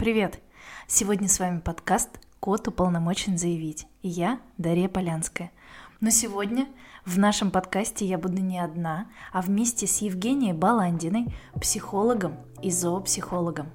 Привет! 0.00 0.40
Сегодня 0.86 1.28
с 1.28 1.38
вами 1.38 1.60
подкаст 1.60 2.08
«Кот 2.40 2.66
уполномочен 2.66 3.36
заявить» 3.36 3.86
и 4.00 4.08
я, 4.08 4.40
Дарья 4.56 4.88
Полянская. 4.88 5.52
Но 6.00 6.08
сегодня 6.08 6.66
в 7.04 7.18
нашем 7.18 7.50
подкасте 7.50 8.06
я 8.06 8.16
буду 8.16 8.40
не 8.40 8.58
одна, 8.58 9.08
а 9.30 9.42
вместе 9.42 9.86
с 9.86 9.98
Евгенией 9.98 10.54
Баландиной, 10.54 11.26
психологом 11.60 12.36
и 12.62 12.70
зоопсихологом. 12.70 13.66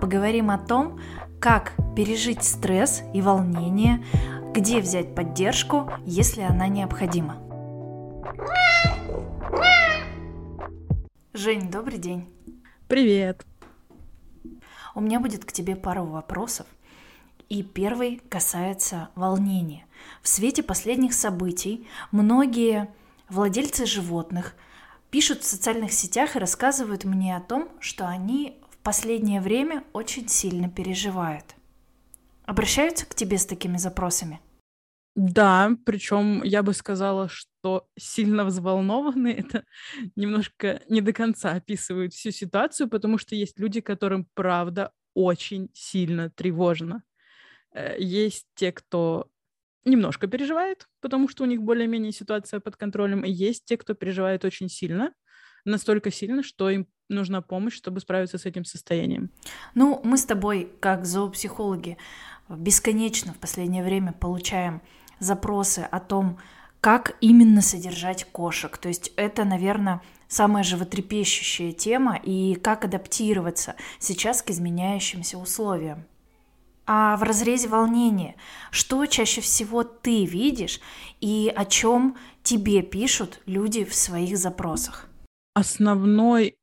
Поговорим 0.00 0.48
о 0.48 0.56
том, 0.56 0.98
как 1.38 1.74
пережить 1.94 2.44
стресс 2.44 3.02
и 3.12 3.20
волнение, 3.20 4.02
где 4.54 4.80
взять 4.80 5.14
поддержку, 5.14 5.90
если 6.06 6.40
она 6.40 6.66
необходима. 6.68 7.36
Жень, 11.34 11.70
добрый 11.70 11.98
день. 11.98 12.26
Привет. 12.88 13.44
У 14.94 15.00
меня 15.00 15.20
будет 15.20 15.44
к 15.44 15.52
тебе 15.52 15.76
пару 15.76 16.04
вопросов. 16.04 16.66
И 17.48 17.62
первый 17.62 18.22
касается 18.28 19.10
волнения. 19.14 19.86
В 20.22 20.28
свете 20.28 20.62
последних 20.62 21.12
событий 21.12 21.86
многие 22.10 22.88
владельцы 23.28 23.86
животных 23.86 24.54
пишут 25.10 25.42
в 25.42 25.46
социальных 25.46 25.92
сетях 25.92 26.36
и 26.36 26.38
рассказывают 26.38 27.04
мне 27.04 27.36
о 27.36 27.40
том, 27.40 27.68
что 27.78 28.08
они 28.08 28.58
в 28.70 28.78
последнее 28.78 29.40
время 29.40 29.84
очень 29.92 30.28
сильно 30.28 30.68
переживают. 30.70 31.44
Обращаются 32.46 33.06
к 33.06 33.14
тебе 33.14 33.38
с 33.38 33.46
такими 33.46 33.76
запросами? 33.76 34.40
Да, 35.14 35.76
причем 35.84 36.42
я 36.42 36.62
бы 36.62 36.72
сказала, 36.72 37.28
что 37.28 37.86
сильно 37.98 38.44
взволнованы. 38.44 39.28
Это 39.28 39.64
немножко 40.16 40.80
не 40.88 41.02
до 41.02 41.12
конца 41.12 41.52
описывает 41.52 42.14
всю 42.14 42.30
ситуацию, 42.30 42.88
потому 42.88 43.18
что 43.18 43.34
есть 43.34 43.58
люди, 43.58 43.80
которым 43.80 44.26
правда 44.34 44.92
очень 45.14 45.70
сильно 45.74 46.30
тревожно. 46.30 47.02
Э, 47.74 47.96
есть 47.98 48.46
те, 48.54 48.72
кто 48.72 49.28
немножко 49.84 50.28
переживает, 50.28 50.86
потому 51.00 51.28
что 51.28 51.44
у 51.44 51.46
них 51.46 51.60
более-менее 51.60 52.12
ситуация 52.12 52.60
под 52.60 52.76
контролем, 52.76 53.24
и 53.24 53.30
есть 53.30 53.64
те, 53.64 53.76
кто 53.76 53.94
переживает 53.94 54.44
очень 54.44 54.68
сильно, 54.68 55.12
настолько 55.64 56.10
сильно, 56.10 56.42
что 56.42 56.70
им 56.70 56.86
нужна 57.08 57.42
помощь, 57.42 57.74
чтобы 57.74 58.00
справиться 58.00 58.38
с 58.38 58.46
этим 58.46 58.64
состоянием. 58.64 59.30
Ну, 59.74 60.00
мы 60.04 60.16
с 60.16 60.24
тобой, 60.24 60.72
как 60.80 61.04
зоопсихологи, 61.04 61.98
бесконечно 62.48 63.32
в 63.32 63.38
последнее 63.38 63.84
время 63.84 64.12
получаем 64.12 64.82
запросы 65.22 65.80
о 65.90 66.00
том, 66.00 66.38
как 66.80 67.16
именно 67.20 67.62
содержать 67.62 68.24
кошек. 68.24 68.76
То 68.76 68.88
есть 68.88 69.12
это, 69.16 69.44
наверное, 69.44 70.02
самая 70.28 70.64
животрепещущая 70.64 71.72
тема 71.72 72.16
и 72.16 72.54
как 72.56 72.84
адаптироваться 72.84 73.76
сейчас 73.98 74.42
к 74.42 74.50
изменяющимся 74.50 75.38
условиям. 75.38 76.04
А 76.84 77.16
в 77.16 77.22
разрезе 77.22 77.68
волнения, 77.68 78.34
что 78.72 79.06
чаще 79.06 79.40
всего 79.40 79.84
ты 79.84 80.24
видишь 80.24 80.80
и 81.20 81.52
о 81.54 81.64
чем 81.64 82.16
тебе 82.42 82.82
пишут 82.82 83.40
люди 83.46 83.84
в 83.84 83.94
своих 83.94 84.36
запросах? 84.36 85.08
Основной 85.54 86.56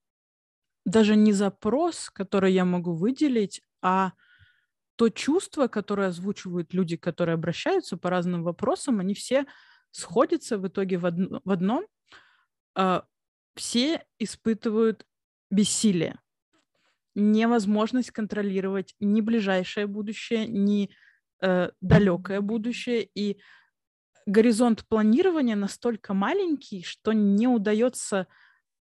даже 0.86 1.16
не 1.16 1.32
запрос, 1.32 2.10
который 2.10 2.52
я 2.52 2.66
могу 2.66 2.94
выделить, 2.94 3.62
а 3.82 4.12
то 5.00 5.08
чувство, 5.08 5.68
которое 5.68 6.10
озвучивают 6.10 6.74
люди, 6.74 6.98
которые 6.98 7.36
обращаются 7.36 7.96
по 7.96 8.10
разным 8.10 8.44
вопросам, 8.44 9.00
они 9.00 9.14
все 9.14 9.46
сходятся 9.92 10.58
в 10.58 10.68
итоге 10.68 10.98
в, 10.98 11.06
одно, 11.06 11.40
в 11.46 11.52
одном. 11.52 11.86
Э, 12.76 13.04
все 13.56 14.04
испытывают 14.18 15.06
бессилие, 15.50 16.20
невозможность 17.16 18.12
контролировать 18.12 18.94
ни 19.00 19.22
ближайшее 19.22 19.88
будущее, 19.88 20.48
ни 20.48 20.90
э, 21.42 21.72
далекое 21.80 22.42
будущее. 22.42 23.10
И 23.16 23.40
горизонт 24.26 24.86
планирования 24.86 25.56
настолько 25.56 26.14
маленький, 26.14 26.84
что 26.84 27.14
не 27.14 27.48
удается 27.48 28.28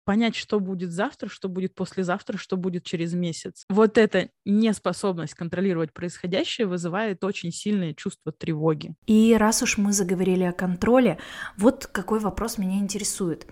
понять, 0.07 0.37
что 0.37 0.61
будет 0.61 0.93
завтра, 0.93 1.27
что 1.27 1.49
будет 1.49 1.75
послезавтра, 1.75 2.37
что 2.37 2.55
будет 2.55 2.85
через 2.85 3.13
месяц. 3.13 3.65
Вот 3.69 3.97
эта 3.97 4.29
неспособность 4.45 5.33
контролировать 5.33 5.91
происходящее 5.91 6.65
вызывает 6.65 7.25
очень 7.25 7.51
сильное 7.51 7.93
чувство 7.93 8.31
тревоги. 8.31 8.95
И 9.05 9.35
раз 9.37 9.63
уж 9.63 9.77
мы 9.77 9.91
заговорили 9.91 10.45
о 10.45 10.53
контроле, 10.53 11.17
вот 11.57 11.87
какой 11.87 12.19
вопрос 12.19 12.57
меня 12.57 12.77
интересует. 12.77 13.47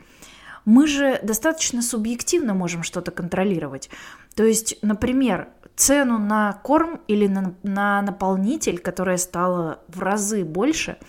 Мы 0.64 0.88
же 0.88 1.20
достаточно 1.22 1.82
субъективно 1.82 2.54
можем 2.54 2.84
что-то 2.84 3.12
контролировать. 3.12 3.90
То 4.34 4.46
есть, 4.46 4.78
например, 4.82 5.50
цену 5.76 6.20
на 6.20 6.54
корм 6.64 7.02
или 7.10 7.28
на, 7.28 7.54
на 7.64 8.02
наполнитель, 8.02 8.80
которая 8.80 9.18
стала 9.18 9.84
в 9.90 10.00
разы 10.00 10.46
больше– 10.46 10.98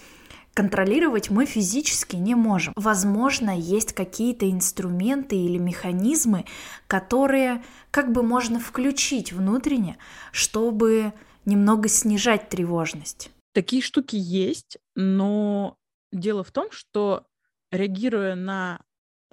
контролировать 0.57 1.29
мы 1.29 1.45
физически 1.45 2.17
не 2.17 2.35
можем. 2.35 2.73
Возможно, 2.77 3.51
есть 3.57 3.93
какие-то 3.93 4.51
инструменты 4.51 5.37
или 5.37 5.59
механизмы, 5.59 6.47
которые 6.87 7.63
как 7.91 8.11
бы 8.11 8.23
можно 8.23 8.59
включить 8.59 9.35
внутренне, 9.35 9.99
чтобы 10.33 11.13
немного 11.45 11.91
снижать 11.91 12.49
тревожность. 12.49 13.31
Такие 13.53 13.83
штуки 13.83 14.17
есть, 14.17 14.79
но 14.95 15.77
дело 16.11 16.43
в 16.43 16.51
том, 16.53 16.71
что 16.71 17.27
реагируя 17.71 18.35
на 18.35 18.81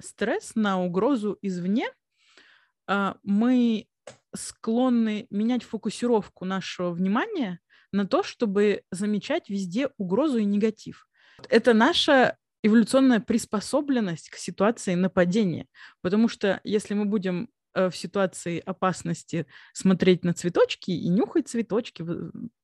стресс, 0.01 0.55
на 0.55 0.83
угрозу 0.83 1.37
извне, 1.41 1.87
а, 2.85 3.15
мы 3.23 3.87
склонны 4.35 5.27
менять 5.29 5.63
фокусировку 5.63 6.43
нашего 6.43 6.91
внимания 6.91 7.61
на 7.93 8.05
то, 8.05 8.23
чтобы 8.23 8.83
замечать 8.91 9.49
везде 9.49 9.89
угрозу 9.97 10.39
и 10.39 10.43
негатив. 10.43 11.07
Это 11.49 11.73
наша 11.73 12.37
эволюционная 12.63 13.19
приспособленность 13.19 14.29
к 14.29 14.35
ситуации 14.35 14.95
нападения. 14.95 15.67
Потому 16.01 16.29
что 16.29 16.61
если 16.63 16.93
мы 16.93 17.05
будем 17.05 17.49
э, 17.75 17.89
в 17.89 17.95
ситуации 17.95 18.59
опасности 18.65 19.45
смотреть 19.73 20.23
на 20.23 20.33
цветочки 20.33 20.91
и 20.91 21.09
нюхать 21.09 21.49
цветочки, 21.49 22.03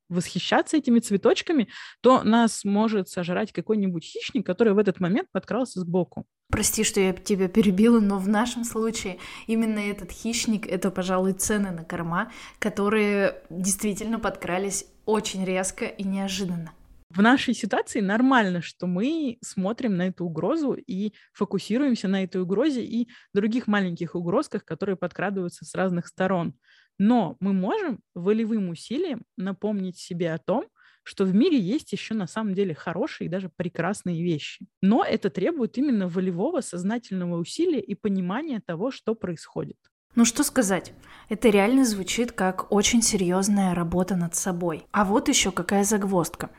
восхищаться 0.09 0.77
этими 0.77 0.99
цветочками, 0.99 1.69
то 2.01 2.23
нас 2.23 2.63
может 2.65 3.09
сожрать 3.09 3.51
какой-нибудь 3.51 4.03
хищник, 4.03 4.45
который 4.45 4.73
в 4.73 4.79
этот 4.79 4.99
момент 4.99 5.29
подкрался 5.31 5.81
сбоку. 5.81 6.25
Прости, 6.49 6.83
что 6.83 6.99
я 6.99 7.13
тебя 7.13 7.47
перебила, 7.47 7.99
но 7.99 8.17
в 8.17 8.27
нашем 8.27 8.63
случае 8.63 9.19
именно 9.45 9.77
этот 9.77 10.11
хищник— 10.11 10.65
это, 10.67 10.89
пожалуй, 10.89 11.33
цены 11.33 11.69
на 11.69 11.83
корма, 11.83 12.31
которые 12.57 13.43
действительно 13.51 14.19
подкрались 14.19 14.85
очень 15.05 15.45
резко 15.45 15.85
и 15.85 16.03
неожиданно 16.03 16.73
в 17.09 17.21
нашей 17.21 17.53
ситуации 17.55 18.01
нормально, 18.01 18.61
что 18.61 18.85
мы 18.85 19.37
смотрим 19.41 19.97
на 19.97 20.07
эту 20.07 20.25
угрозу 20.25 20.73
и 20.73 21.13
фокусируемся 21.33 22.07
на 22.07 22.23
этой 22.23 22.41
угрозе 22.41 22.83
и 22.85 23.09
других 23.33 23.67
маленьких 23.67 24.13
угрозках, 24.15 24.63
которые 24.63 24.95
подкрадываются 24.95 25.65
с 25.65 25.73
разных 25.73 26.07
сторон. 26.07 26.53
Но 26.99 27.35
мы 27.39 27.53
можем 27.53 28.01
волевым 28.13 28.69
усилием 28.69 29.23
напомнить 29.37 29.97
себе 29.97 30.33
о 30.33 30.37
том, 30.37 30.65
что 31.03 31.25
в 31.25 31.33
мире 31.33 31.59
есть 31.59 31.91
еще 31.93 32.13
на 32.13 32.27
самом 32.27 32.53
деле 32.53 32.75
хорошие 32.75 33.25
и 33.27 33.29
даже 33.31 33.49
прекрасные 33.49 34.21
вещи. 34.23 34.67
Но 34.81 35.03
это 35.03 35.31
требует 35.31 35.77
именно 35.79 36.07
волевого 36.07 36.61
сознательного 36.61 37.37
усилия 37.39 37.79
и 37.81 37.95
понимания 37.95 38.61
того, 38.63 38.91
что 38.91 39.15
происходит. 39.15 39.77
Ну 40.15 40.25
что 40.25 40.43
сказать, 40.43 40.91
это 41.29 41.49
реально 41.49 41.85
звучит 41.85 42.31
как 42.31 42.71
очень 42.71 43.03
серьезная 43.03 43.75
работа 43.75 44.15
над 44.15 44.35
собой. 44.35 44.87
А 44.91 45.05
вот 45.05 45.29
еще 45.29 45.51
какая 45.51 45.83
загвоздка. 45.83 46.49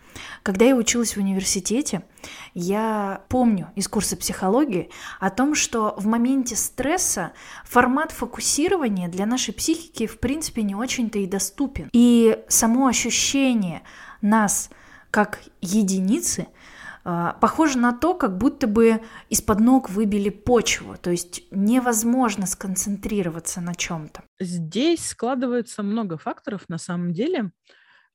Когда 0.45 0.67
я 0.67 0.77
училась 0.77 1.17
в 1.17 1.19
университете, 1.19 2.03
я 2.55 3.23
помню 3.29 3.73
из 3.75 3.89
курса 3.89 4.17
психологии 4.17 4.91
о 5.19 5.31
том, 5.31 5.57
что 5.57 5.95
в 5.97 6.07
моменте 6.07 6.55
стресса 6.55 7.33
формат 7.65 8.13
фокусирования 8.13 9.09
для 9.09 9.27
нашей 9.27 9.53
психики 9.53 10.07
в 10.07 10.21
принципе 10.21 10.63
не 10.63 10.77
очень-то 10.77 11.19
и 11.19 11.27
доступен. 11.27 11.89
И 11.93 12.39
само 12.49 12.87
ощущение 12.87 13.83
нас 14.23 14.71
как 15.11 15.41
единицы– 15.61 16.47
похоже 17.03 17.79
на 17.79 17.93
то, 17.93 18.15
как 18.15 18.37
будто 18.37 18.67
бы 18.67 19.01
из-под 19.29 19.61
ног 19.61 19.91
выбили 19.91 20.29
почву, 20.29 20.97
то 21.01 21.11
есть 21.11 21.45
невозможно 21.51 22.47
сконцентрироваться 22.47 23.61
на 23.61 23.75
чем-то. 23.75 24.23
Здесь 24.39 25.07
складывается 25.07 25.83
много 25.83 26.19
факторов 26.19 26.69
на 26.69 26.79
самом 26.79 27.13
деле. 27.13 27.53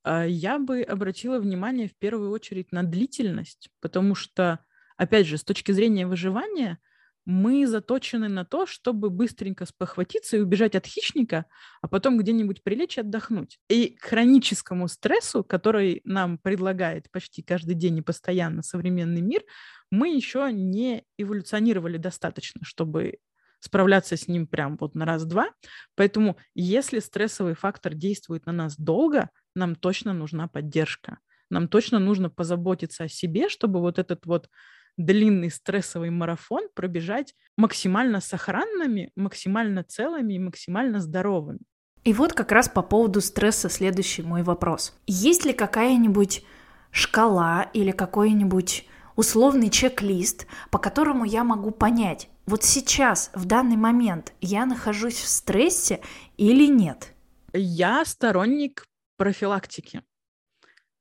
А, 0.04 0.26
я 0.26 0.60
бы 0.60 0.82
обратила 0.82 1.40
внимание 1.40 1.88
в 1.88 1.98
первую 1.98 2.32
очередь 2.32 2.72
на 2.72 2.84
длительность, 2.84 3.70
потому 3.82 4.14
что, 4.14 4.60
опять 4.98 5.26
же, 5.26 5.38
с 5.38 5.44
точки 5.44 5.72
зрения 5.72 6.06
выживания– 6.06 6.78
мы 7.26 7.66
заточены 7.66 8.30
на 8.30 8.46
то, 8.46 8.66
чтобы 8.66 9.10
быстренько 9.10 9.66
спохватиться 9.66 10.38
и 10.38 10.40
убежать 10.40 10.76
от 10.76 10.86
хищника, 10.86 11.46
а 11.82 11.88
потом 11.88 12.18
где-нибудь 12.18 12.64
прилечь 12.64 12.98
и 12.98 13.02
отдохнуть. 13.02 13.60
И 13.68 13.96
к 14.00 14.06
хроническому 14.06 14.88
стрессу, 14.88 15.44
который 15.44 16.02
нам 16.04 16.38
предлагает 16.38 17.10
почти 17.12 17.42
каждый 17.42 17.74
день 17.76 17.98
и 17.98 18.02
постоянно 18.02 18.62
современный 18.62 19.22
мир, 19.22 19.44
мы 19.90 20.10
еще 20.10 20.50
не 20.52 21.04
эволюционировали 21.18 21.98
достаточно, 21.98 22.62
чтобы 22.64 23.18
справляться 23.60 24.16
с 24.16 24.28
ним 24.28 24.46
прям 24.46 24.78
вот 24.80 24.94
на 24.94 25.06
раз-два. 25.06 25.50
Поэтому 25.96 26.38
если 26.54 27.00
стрессовый 27.00 27.56
фактор 27.56 27.96
действует 27.96 28.46
на 28.46 28.52
нас 28.52 28.78
долго, 28.78 29.30
нам 29.56 29.76
точно 29.76 30.14
нужна 30.14 30.48
поддержка. 30.48 31.20
Нам 31.50 31.68
точно 31.68 32.00
нужно 32.00 32.30
позаботиться 32.30 33.06
о 33.06 33.08
себе, 33.08 33.50
чтобы 33.50 33.80
вот 33.80 34.00
этот 34.00 34.26
вот 34.26 34.50
длинный 34.98 35.52
стрессовый 35.52 36.10
марафон 36.10 36.68
пробежать 36.74 37.34
максимально 37.58 38.22
сохранными, 38.22 39.12
максимально 39.16 39.84
целыми 39.84 40.34
и 40.34 40.40
максимально 40.40 41.00
здоровыми. 41.00 41.60
И 42.04 42.14
вот 42.14 42.34
как 42.34 42.52
раз 42.52 42.70
по 42.70 42.84
поводу 42.84 43.20
стресса 43.20 43.70
следующий 43.70 44.22
мой 44.22 44.44
вопрос. 44.44 44.96
Есть 45.08 45.46
ли 45.46 45.54
какая-нибудь 45.54 46.46
шкала 46.92 47.64
или 47.74 47.92
какой-нибудь 47.92 48.88
условный 49.16 49.70
чек-лист, 49.70 50.46
по 50.70 50.78
которому 50.78 51.26
я 51.26 51.44
могу 51.44 51.72
понять, 51.72 52.30
вот 52.46 52.64
сейчас, 52.64 53.32
в 53.34 53.46
данный 53.46 53.76
момент, 53.76 54.34
я 54.40 54.68
нахожусь 54.68 55.16
в 55.16 55.28
стрессе 55.28 56.02
или 56.38 56.68
нет? 56.68 57.14
Я 57.54 58.06
сторонник 58.06 58.86
профилактики. 59.18 60.04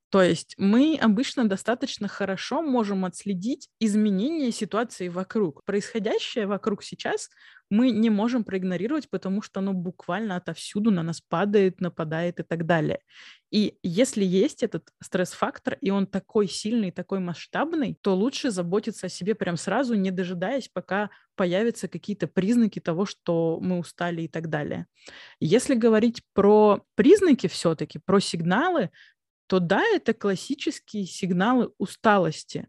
То 0.09 0.21
есть 0.21 0.55
мы 0.57 0.97
обычно 1.01 1.47
достаточно 1.47 2.07
хорошо 2.07 2.61
можем 2.61 3.05
отследить 3.05 3.69
изменения 3.79 4.51
ситуации 4.51 5.09
вокруг. 5.09 5.63
Происходящее 5.65 6.47
вокруг 6.47 6.83
сейчас 6.83 7.29
мы 7.71 7.89
не 7.89 8.09
можем 8.09 8.43
проигнорировать, 8.43 9.09
потому 9.09 9.41
что 9.41 9.59
оно 9.59 9.73
буквально 9.73 10.35
отовсюду 10.35 10.91
на 10.91 11.01
нас 11.01 11.19
падает, 11.19 11.81
нападает 11.81 12.39
и 12.39 12.43
так 12.43 12.65
далее. 12.65 12.99
И 13.51 13.77
если 13.81 14.23
есть 14.23 14.61
этот 14.61 14.89
стресс-фактор, 15.01 15.77
и 15.81 15.89
он 15.89 16.05
такой 16.05 16.47
сильный, 16.47 16.91
такой 16.91 17.19
масштабный, 17.19 17.97
то 18.01 18.15
лучше 18.15 18.51
заботиться 18.51 19.07
о 19.07 19.09
себе 19.09 19.33
прям 19.33 19.57
сразу, 19.57 19.95
не 19.95 20.11
дожидаясь, 20.11 20.67
пока 20.67 21.09
появятся 21.35 21.87
какие-то 21.87 22.27
признаки 22.27 22.79
того, 22.79 23.05
что 23.05 23.59
мы 23.61 23.79
устали 23.79 24.23
и 24.23 24.27
так 24.27 24.49
далее. 24.49 24.85
Если 25.39 25.73
говорить 25.73 26.21
про 26.33 26.83
признаки 26.95 27.47
все-таки, 27.47 27.99
про 27.99 28.19
сигналы, 28.19 28.91
то 29.47 29.59
да, 29.59 29.83
это 29.83 30.13
классические 30.13 31.05
сигналы 31.05 31.71
усталости, 31.77 32.67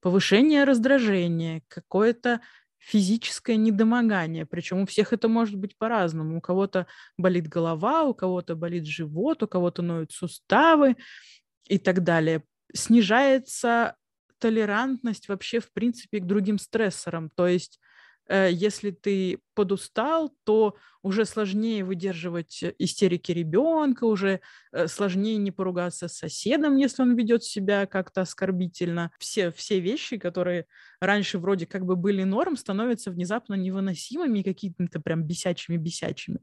повышение 0.00 0.64
раздражения, 0.64 1.62
какое-то 1.68 2.40
физическое 2.78 3.56
недомогание. 3.56 4.46
Причем 4.46 4.82
у 4.82 4.86
всех 4.86 5.12
это 5.12 5.28
может 5.28 5.56
быть 5.56 5.76
по-разному. 5.76 6.38
У 6.38 6.40
кого-то 6.40 6.86
болит 7.18 7.48
голова, 7.48 8.04
у 8.04 8.14
кого-то 8.14 8.54
болит 8.54 8.86
живот, 8.86 9.42
у 9.42 9.48
кого-то 9.48 9.82
ноют 9.82 10.12
суставы 10.12 10.96
и 11.66 11.78
так 11.78 12.04
далее. 12.04 12.44
Снижается 12.72 13.96
толерантность 14.38 15.28
вообще, 15.28 15.60
в 15.60 15.72
принципе, 15.72 16.20
к 16.20 16.26
другим 16.26 16.58
стрессорам. 16.58 17.30
То 17.34 17.46
есть 17.48 17.80
если 18.34 18.90
ты 18.90 19.38
подустал, 19.54 20.32
то 20.44 20.76
уже 21.02 21.24
сложнее 21.24 21.84
выдерживать 21.84 22.64
истерики 22.78 23.30
ребенка, 23.30 24.04
уже 24.04 24.40
э, 24.72 24.88
сложнее 24.88 25.36
не 25.36 25.52
поругаться 25.52 26.08
с 26.08 26.16
соседом, 26.16 26.76
если 26.76 27.02
он 27.02 27.14
ведет 27.14 27.44
себя 27.44 27.86
как-то 27.86 28.22
оскорбительно. 28.22 29.12
Все, 29.18 29.52
все 29.52 29.78
вещи, 29.78 30.18
которые 30.18 30.66
раньше 31.00 31.38
вроде 31.38 31.66
как 31.66 31.84
бы 31.86 31.94
были 31.94 32.24
норм, 32.24 32.56
становятся 32.56 33.10
внезапно 33.12 33.54
невыносимыми 33.54 34.42
какими-то 34.42 35.00
прям 35.00 35.22
бесячими-бесячими. 35.24 36.40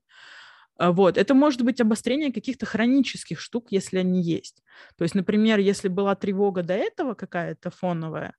А, 0.77 0.91
вот. 0.91 1.17
Это 1.17 1.33
может 1.33 1.61
быть 1.61 1.81
обострение 1.81 2.31
каких-то 2.31 2.65
хронических 2.65 3.39
штук, 3.39 3.67
если 3.71 3.97
они 3.97 4.21
есть. 4.23 4.63
То 4.97 5.03
есть, 5.03 5.15
например, 5.15 5.59
если 5.59 5.87
была 5.87 6.15
тревога 6.15 6.63
до 6.63 6.73
этого 6.73 7.13
какая-то 7.13 7.69
фоновая, 7.69 8.35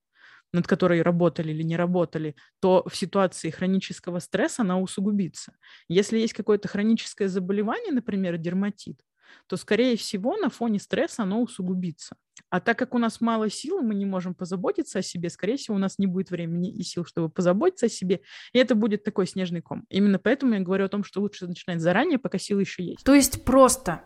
над 0.55 0.69
которой 0.69 1.03
работали 1.03 1.51
или 1.51 1.65
не 1.65 1.77
работали, 1.77 2.37
то 2.61 2.85
в 2.89 2.97
ситуации 2.97 3.51
хронического 3.51 4.21
стресса 4.21 4.63
она 4.63 4.79
усугубится. 4.79 5.57
Если 5.89 6.19
есть 6.19 6.33
какое-то 6.33 6.69
хроническое 6.69 7.27
заболевание, 7.27 7.93
например, 7.93 8.39
дерматит, 8.39 9.01
то, 9.49 9.57
скорее 9.57 9.97
всего, 9.97 10.37
на 10.37 10.49
фоне 10.49 10.79
стресса 10.79 11.25
оно 11.25 11.43
усугубится. 11.43 12.17
А 12.51 12.61
так 12.61 12.79
как 12.79 12.95
у 12.95 12.99
нас 12.99 13.21
мало 13.21 13.51
сил, 13.51 13.83
мы 13.83 13.97
не 13.97 14.07
можем 14.07 14.33
позаботиться 14.33 15.01
о 15.01 15.03
себе, 15.03 15.29
скорее 15.29 15.57
всего, 15.57 15.75
у 15.75 15.81
нас 15.81 15.99
не 15.99 16.07
будет 16.07 16.31
времени 16.31 16.73
и 16.73 16.85
сил, 16.85 17.05
чтобы 17.05 17.29
позаботиться 17.31 17.87
о 17.87 17.89
себе, 17.89 18.21
и 18.53 18.59
это 18.59 18.77
будет 18.77 19.03
такой 19.03 19.27
снежный 19.27 19.61
ком. 19.61 19.85
Именно 19.89 20.21
поэтому 20.21 20.55
я 20.55 20.61
говорю 20.61 20.85
о 20.85 20.89
том, 20.89 21.03
что 21.03 21.21
лучше 21.21 21.49
начинать 21.49 21.81
заранее, 21.81 22.21
пока 22.21 22.39
силы 22.39 22.61
еще 22.61 22.85
есть. 22.85 23.05
То 23.05 23.13
есть 23.13 23.45
просто 23.45 24.03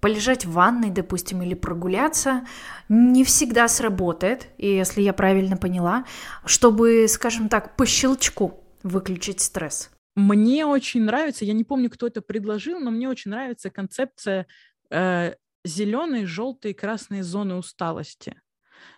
полежать 0.00 0.44
в 0.44 0.52
ванной, 0.52 0.90
допустим, 0.90 1.42
или 1.42 1.54
прогуляться, 1.54 2.46
не 2.88 3.24
всегда 3.24 3.68
сработает, 3.68 4.48
и 4.58 4.68
если 4.68 5.02
я 5.02 5.12
правильно 5.12 5.56
поняла, 5.56 6.04
чтобы, 6.44 7.06
скажем 7.08 7.48
так, 7.48 7.76
по 7.76 7.86
щелчку 7.86 8.64
выключить 8.82 9.40
стресс. 9.40 9.90
Мне 10.14 10.66
очень 10.66 11.04
нравится, 11.04 11.44
я 11.44 11.52
не 11.52 11.64
помню, 11.64 11.90
кто 11.90 12.06
это 12.06 12.22
предложил, 12.22 12.80
но 12.80 12.90
мне 12.90 13.08
очень 13.08 13.30
нравится 13.30 13.70
концепция 13.70 14.46
э, 14.90 15.34
зеленой, 15.64 16.24
желтой 16.24 16.72
и 16.72 16.74
красной 16.74 17.22
зоны 17.22 17.54
усталости. 17.54 18.40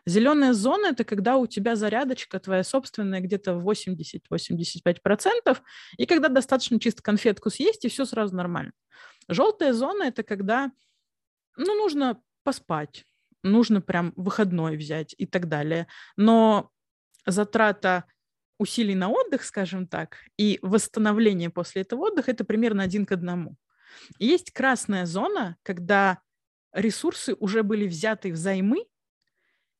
Зеленая 0.06 0.52
зона– 0.52 0.86
это 0.92 1.04
когда 1.04 1.36
у 1.36 1.46
тебя 1.46 1.76
зарядочка 1.76 2.38
твоя 2.38 2.64
собственная 2.64 3.20
где-то 3.20 3.52
80-85%, 3.52 5.58
и 5.96 6.06
когда 6.06 6.28
достаточно 6.28 6.80
чисто 6.80 7.02
конфетку 7.02 7.50
съесть, 7.50 7.84
и 7.84 7.88
все 7.88 8.04
сразу 8.04 8.34
нормально. 8.34 8.72
Желтая 9.28 9.72
зона– 9.72 10.02
это 10.04 10.22
когда 10.22 10.70
ну, 11.60 11.74
нужно 11.74 12.20
поспать, 12.42 13.04
нужно 13.42 13.80
прям 13.80 14.12
выходной 14.16 14.76
взять 14.76 15.14
и 15.18 15.26
так 15.26 15.48
далее. 15.48 15.86
Но 16.16 16.70
затрата 17.26 18.04
усилий 18.58 18.94
на 18.94 19.08
отдых, 19.08 19.44
скажем 19.44 19.86
так, 19.86 20.18
и 20.36 20.58
восстановление 20.62 21.50
после 21.50 21.82
этого 21.82 22.06
отдыха– 22.06 22.30
это 22.32 22.44
примерно 22.44 22.82
один 22.82 23.06
к 23.06 23.12
одному. 23.12 23.56
Есть 24.18 24.52
красная 24.52 25.06
зона, 25.06 25.56
когда 25.62 26.20
ресурсы 26.72 27.34
уже 27.34 27.62
были 27.62 27.86
взяты 27.86 28.32
взаймы, 28.32 28.86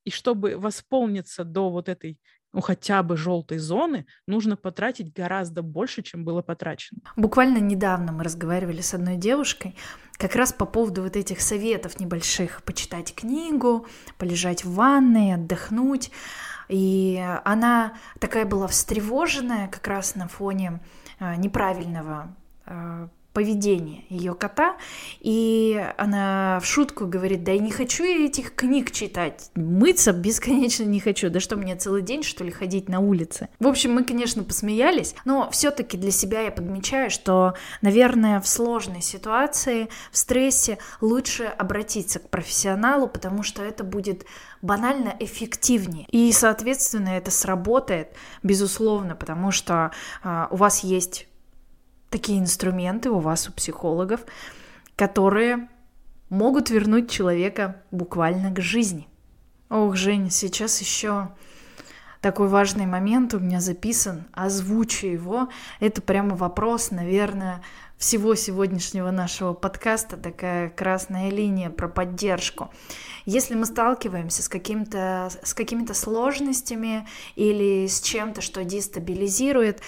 и 0.05 0.11
чтобы 0.11 0.57
восполниться 0.57 1.45
до 1.45 1.71
вот 1.71 1.89
этой 1.89 2.19
ну, 2.53 2.61
хотя 2.61 3.03
бы 3.03 3.17
желтой 3.17 3.59
зоны, 3.59 4.07
нужно 4.27 4.57
потратить 4.57 5.13
гораздо 5.13 5.63
больше, 5.63 6.03
чем 6.03 6.25
было 6.25 6.43
потрачено. 6.43 7.01
Буквально 7.17 7.59
недавно 7.59 8.13
мы 8.13 8.25
разговаривали 8.25 8.81
с 8.81 8.95
одной 8.95 9.17
девушкой 9.17 9.77
как 10.19 10.35
раз 10.35 10.53
по 10.53 10.67
поводу 10.67 11.03
вот 11.03 11.17
этих 11.17 11.41
советов 11.41 11.99
небольших. 12.01 12.63
Почитать 12.65 13.15
книгу, 13.15 13.87
полежать 14.19 14.65
в 14.65 14.75
ванной, 14.75 15.35
отдохнуть. 15.35 16.11
И 16.69 17.21
она 17.45 17.95
такая 18.19 18.45
была 18.45 18.67
встревоженная 18.67 19.69
как 19.69 19.87
раз 19.87 20.15
на 20.15 20.29
фоне 20.29 20.81
а, 21.19 21.37
неправильного 21.37 22.37
а, 22.67 23.09
поведение 23.33 24.05
ее 24.09 24.35
кота, 24.35 24.77
и 25.21 25.83
она 25.97 26.59
в 26.61 26.67
шутку 26.67 27.07
говорит, 27.07 27.45
да 27.45 27.53
я 27.53 27.59
не 27.59 27.71
хочу 27.71 28.05
я 28.05 28.27
этих 28.27 28.55
книг 28.55 28.91
читать, 28.91 29.51
мыться 29.55 30.13
бесконечно 30.13 30.85
не 30.85 31.01
хочу, 31.01 31.31
да 31.31 31.41
что 31.41 31.57
мне 31.57 31.77
целый 31.77 32.03
день, 32.03 32.23
что 32.23 32.45
ли, 32.45 32.51
ходить 32.51 32.89
на 32.89 33.01
улице. 33.01 33.49
В 33.61 33.67
общем, 33.67 33.95
мы, 33.95 34.05
конечно, 34.05 34.43
посмеялись, 34.43 35.15
но 35.25 35.49
все-таки 35.51 35.97
для 35.97 36.11
себя 36.11 36.41
я 36.41 36.51
подмечаю, 36.51 37.11
что, 37.11 37.55
наверное, 37.83 38.41
в 38.41 38.49
сложной 38.49 39.03
ситуации, 39.03 39.89
в 40.11 40.19
стрессе 40.19 40.79
лучше 41.01 41.45
обратиться 41.45 42.19
к 42.19 42.29
профессионалу, 42.29 43.07
потому 43.07 43.43
что 43.43 43.63
это 43.63 43.85
будет 43.85 44.27
банально 44.63 45.15
эффективнее. 45.21 46.07
И, 46.11 46.33
соответственно, 46.33 47.11
это 47.11 47.31
сработает, 47.31 48.09
безусловно, 48.43 49.15
потому 49.15 49.51
что 49.51 49.93
э, 50.23 50.47
у 50.51 50.57
вас 50.57 50.85
есть 50.85 51.27
такие 52.11 52.39
инструменты 52.39 53.11
у 53.11 53.19
вас, 53.19 53.49
у 53.49 53.53
психологов, 53.53 54.21
которые 54.97 55.69
могут 56.29 56.71
вернуть 56.71 57.11
человека 57.11 57.83
буквально 57.91 58.53
к 58.53 58.61
жизни. 58.61 59.09
Ох, 59.69 59.97
Женя, 59.97 60.31
сейчас 60.31 60.81
еще 60.81 61.31
такой 62.21 62.49
важный 62.49 62.87
момент 62.87 63.35
у 63.35 63.39
меня 63.39 63.61
записан, 63.61 64.25
озвучу 64.33 65.07
его. 65.07 65.49
Это 65.79 66.03
прямо 66.03 66.37
вопрос, 66.37 66.91
наверное, 66.91 67.63
всего 67.97 68.35
сегодняшнего 68.35 69.11
нашего 69.11 69.53
подкаста, 69.53 70.17
такая 70.17 70.71
красная 70.71 71.31
линия 71.31 71.71
про 71.71 71.89
поддержку. 71.89 72.71
Если 73.27 73.55
мы 73.55 73.67
сталкиваемся 73.67 74.43
с, 74.43 74.49
каким-то, 74.49 75.31
с 75.43 75.55
какими-то 75.55 75.95
сложностями 75.95 77.07
или 77.37 77.87
с 77.87 78.01
чем-то, 78.01 78.41
что 78.41 78.65
дестабилизирует, 78.65 79.81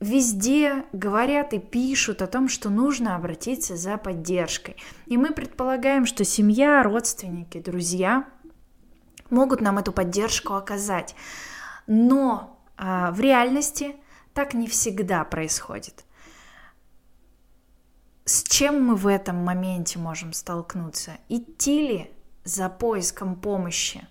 везде 0.00 0.84
говорят 0.92 1.52
и 1.52 1.58
пишут 1.58 2.22
о 2.22 2.26
том, 2.26 2.48
что 2.48 2.70
нужно 2.70 3.16
обратиться 3.16 3.76
за 3.76 3.96
поддержкой. 3.96 4.76
И 5.06 5.16
мы 5.16 5.32
предполагаем, 5.32 6.06
что 6.06 6.24
семья, 6.24 6.82
родственники, 6.82 7.58
друзья 7.60 8.28
могут 9.30 9.60
нам 9.60 9.78
эту 9.78 9.92
поддержку 9.92 10.54
оказать. 10.54 11.14
Но 11.86 12.60
а, 12.76 13.10
в 13.12 13.20
реальности 13.20 13.96
так 14.34 14.54
не 14.54 14.68
всегда 14.68 15.24
происходит. 15.24 16.04
С 18.24 18.42
чем 18.42 18.82
мы 18.82 18.96
в 18.96 19.06
этом 19.06 19.36
моменте 19.36 19.98
можем 19.98 20.32
столкнуться? 20.32 21.12
Идти 21.28 21.88
ли 21.88 22.10
за 22.44 22.68
поиском 22.68 23.36
помощи? 23.36 24.06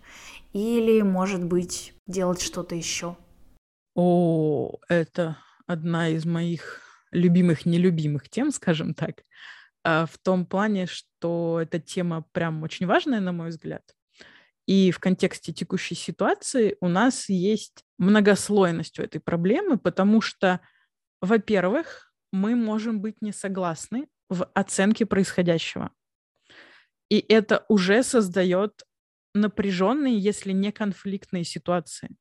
Или, 0.54 1.02
может 1.02 1.44
быть, 1.44 1.94
делать 2.08 2.42
что-то 2.42 2.76
еще? 2.76 3.18
О, 3.94 4.72
это 4.88 5.38
одна 5.68 6.10
из 6.10 6.26
моих 6.26 6.82
любимых, 7.12 7.66
нелюбимых 7.66 8.30
тем, 8.30 8.52
скажем 8.52 8.94
так, 8.94 9.24
а, 9.84 10.06
в 10.06 10.18
том 10.18 10.46
плане, 10.46 10.88
что 10.88 11.60
эта 11.62 11.80
тема 11.80 12.26
прям 12.32 12.64
очень 12.64 12.86
важная, 12.88 13.20
на 13.20 13.32
мой 13.32 13.50
взгляд. 13.50 13.84
И 14.66 14.92
в 14.92 15.00
контексте 15.00 15.54
текущей 15.54 15.96
ситуации 15.96 16.76
у 16.82 16.88
нас 16.88 17.30
есть 17.30 17.84
многослойность 18.00 19.00
у 19.00 19.04
этой 19.04 19.20
проблемы, 19.20 19.78
потому 19.78 20.22
что, 20.22 20.60
во-первых, 21.22 22.12
мы 22.32 22.56
можем 22.56 23.00
быть 23.00 23.22
не 23.22 23.32
согласны 23.32 24.08
в 24.28 24.46
оценке 24.56 25.06
происходящего. 25.06 25.92
И 27.10 27.20
это 27.20 27.66
уже 27.70 28.02
создает 28.04 28.84
напряженные, 29.36 30.18
если 30.18 30.52
не 30.52 30.72
конфликтные 30.72 31.44
ситуации. 31.44 32.16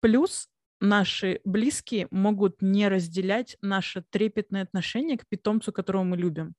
Плюс 0.00 0.48
наши 0.80 1.40
близкие 1.44 2.08
могут 2.10 2.62
не 2.62 2.88
разделять 2.88 3.56
наше 3.62 4.02
трепетное 4.10 4.62
отношение 4.62 5.18
к 5.18 5.26
питомцу, 5.26 5.72
которого 5.72 6.02
мы 6.02 6.16
любим. 6.16 6.54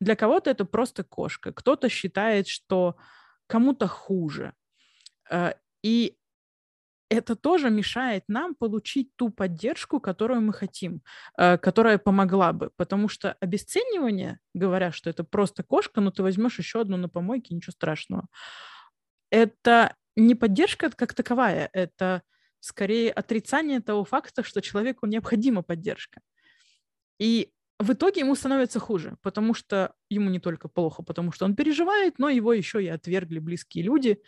Для 0.00 0.16
кого-то 0.16 0.50
это 0.50 0.64
просто 0.64 1.04
кошка, 1.04 1.52
кто-то 1.52 1.88
считает, 1.88 2.48
что 2.48 2.96
кому-то 3.46 3.86
хуже. 3.86 4.52
Э, 5.30 5.52
и 5.82 6.16
это 7.10 7.36
тоже 7.36 7.70
мешает 7.70 8.24
нам 8.28 8.54
получить 8.54 9.14
ту 9.16 9.30
поддержку, 9.30 10.00
которую 10.00 10.40
мы 10.40 10.52
хотим, 10.52 11.02
э, 11.36 11.58
которая 11.58 11.98
помогла 11.98 12.52
бы. 12.52 12.70
Потому 12.76 13.08
что 13.08 13.36
обесценивание, 13.40 14.38
говоря, 14.54 14.92
что 14.92 15.10
это 15.10 15.24
просто 15.24 15.62
кошка, 15.62 16.00
но 16.00 16.10
ты 16.10 16.22
возьмешь 16.22 16.58
еще 16.58 16.80
одну 16.80 16.96
на 16.96 17.08
помойке, 17.08 17.54
ничего 17.54 17.72
страшного, 17.72 18.26
это 19.30 19.94
не 20.16 20.34
поддержка 20.34 20.90
как 20.90 21.14
таковая, 21.14 21.68
это 21.72 22.22
скорее 22.64 23.10
отрицание 23.10 23.80
того 23.80 24.04
факта, 24.04 24.42
что 24.42 24.62
человеку 24.62 25.06
необходима 25.06 25.62
поддержка. 25.62 26.20
И 27.18 27.52
в 27.78 27.92
итоге 27.92 28.20
ему 28.20 28.34
становится 28.34 28.80
хуже, 28.80 29.16
потому 29.22 29.52
что 29.52 29.92
ему 30.08 30.30
не 30.30 30.40
только 30.40 30.68
плохо, 30.68 31.02
потому 31.02 31.30
что 31.30 31.44
он 31.44 31.54
переживает, 31.56 32.18
но 32.18 32.30
его 32.30 32.54
еще 32.54 32.82
и 32.82 32.88
отвергли 32.88 33.38
близкие 33.38 33.84
люди, 33.84 34.22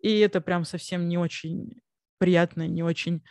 и 0.00 0.18
это 0.20 0.40
прям 0.40 0.64
совсем 0.64 1.08
не 1.08 1.18
очень 1.18 1.80
приятная, 2.18 2.68
не 2.68 2.84
очень 2.84 3.24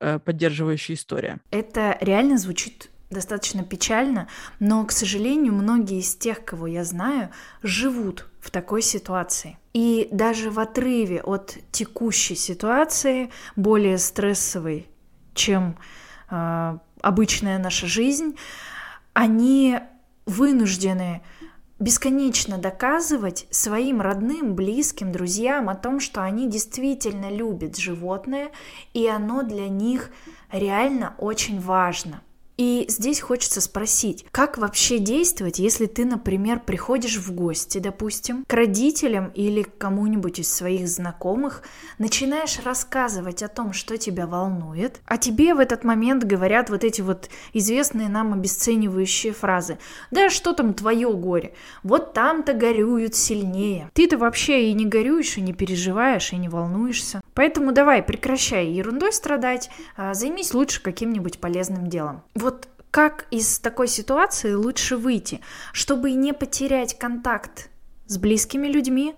э, 0.00 0.18
поддерживающая 0.18 0.94
история. 0.94 1.40
Это 1.50 1.96
реально 2.02 2.36
звучит 2.36 2.90
достаточно 3.10 3.62
печально, 3.62 4.28
но, 4.58 4.84
к 4.84 4.92
сожалению, 4.92 5.52
многие 5.52 6.00
из 6.00 6.14
тех, 6.16 6.44
кого 6.44 6.66
я 6.66 6.84
знаю, 6.84 7.30
живут 7.62 8.28
в 8.40 8.50
такой 8.50 8.82
ситуации. 8.82 9.58
И 9.72 10.08
даже 10.10 10.50
в 10.50 10.58
отрыве 10.58 11.20
от 11.20 11.56
текущей 11.70 12.34
ситуации, 12.34 13.30
более 13.54 13.98
стрессовой, 13.98 14.88
чем 15.34 15.76
э, 16.30 16.78
обычная 17.00 17.58
наша 17.58 17.86
жизнь, 17.86 18.36
они 19.12 19.78
вынуждены 20.24 21.22
бесконечно 21.78 22.58
доказывать 22.58 23.46
своим 23.50 24.00
родным, 24.00 24.54
близким, 24.54 25.12
друзьям 25.12 25.68
о 25.68 25.74
том, 25.74 26.00
что 26.00 26.22
они 26.22 26.48
действительно 26.48 27.30
любят 27.30 27.76
животное, 27.76 28.50
и 28.94 29.06
оно 29.06 29.42
для 29.42 29.68
них 29.68 30.10
реально 30.50 31.14
очень 31.18 31.60
важно. 31.60 32.22
И 32.56 32.86
здесь 32.88 33.20
хочется 33.20 33.60
спросить, 33.60 34.24
как 34.30 34.56
вообще 34.56 34.98
действовать, 34.98 35.58
если 35.58 35.84
ты, 35.84 36.06
например, 36.06 36.60
приходишь 36.60 37.18
в 37.18 37.32
гости, 37.34 37.78
допустим, 37.78 38.44
к 38.46 38.52
родителям 38.54 39.30
или 39.34 39.62
к 39.62 39.76
кому-нибудь 39.76 40.38
из 40.38 40.52
своих 40.52 40.88
знакомых, 40.88 41.62
начинаешь 41.98 42.58
рассказывать 42.64 43.42
о 43.42 43.48
том, 43.48 43.74
что 43.74 43.98
тебя 43.98 44.26
волнует, 44.26 45.00
а 45.04 45.18
тебе 45.18 45.54
в 45.54 45.58
этот 45.58 45.84
момент 45.84 46.24
говорят 46.24 46.70
вот 46.70 46.82
эти 46.82 47.02
вот 47.02 47.28
известные 47.52 48.08
нам 48.08 48.32
обесценивающие 48.32 49.34
фразы. 49.34 49.78
Да 50.10 50.30
что 50.30 50.54
там 50.54 50.72
твое 50.72 51.12
горе? 51.12 51.52
Вот 51.82 52.14
там-то 52.14 52.54
горюют 52.54 53.14
сильнее. 53.14 53.90
Ты-то 53.92 54.16
вообще 54.16 54.70
и 54.70 54.72
не 54.72 54.86
горюешь, 54.86 55.36
и 55.36 55.42
не 55.42 55.52
переживаешь, 55.52 56.32
и 56.32 56.36
не 56.36 56.48
волнуешься. 56.48 57.20
Поэтому 57.36 57.70
давай, 57.70 58.02
прекращай 58.02 58.66
ерундой 58.66 59.12
страдать, 59.12 59.70
а 59.96 60.14
займись 60.14 60.54
лучше 60.54 60.82
каким-нибудь 60.82 61.38
полезным 61.38 61.86
делом 61.86 62.24
вот 62.34 62.68
как 62.90 63.26
из 63.30 63.58
такой 63.58 63.88
ситуации 63.88 64.54
лучше 64.54 64.96
выйти, 64.96 65.40
чтобы 65.72 66.12
не 66.12 66.32
потерять 66.32 66.98
контакт 66.98 67.68
с 68.06 68.16
близкими 68.16 68.68
людьми, 68.68 69.14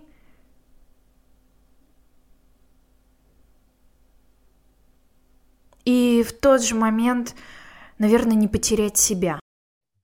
и 5.85 6.25
в 6.27 6.33
тот 6.33 6.63
же 6.63 6.75
момент, 6.75 7.37
наверное, 7.99 8.35
не 8.35 8.49
потерять 8.49 8.99
себя. 8.99 9.39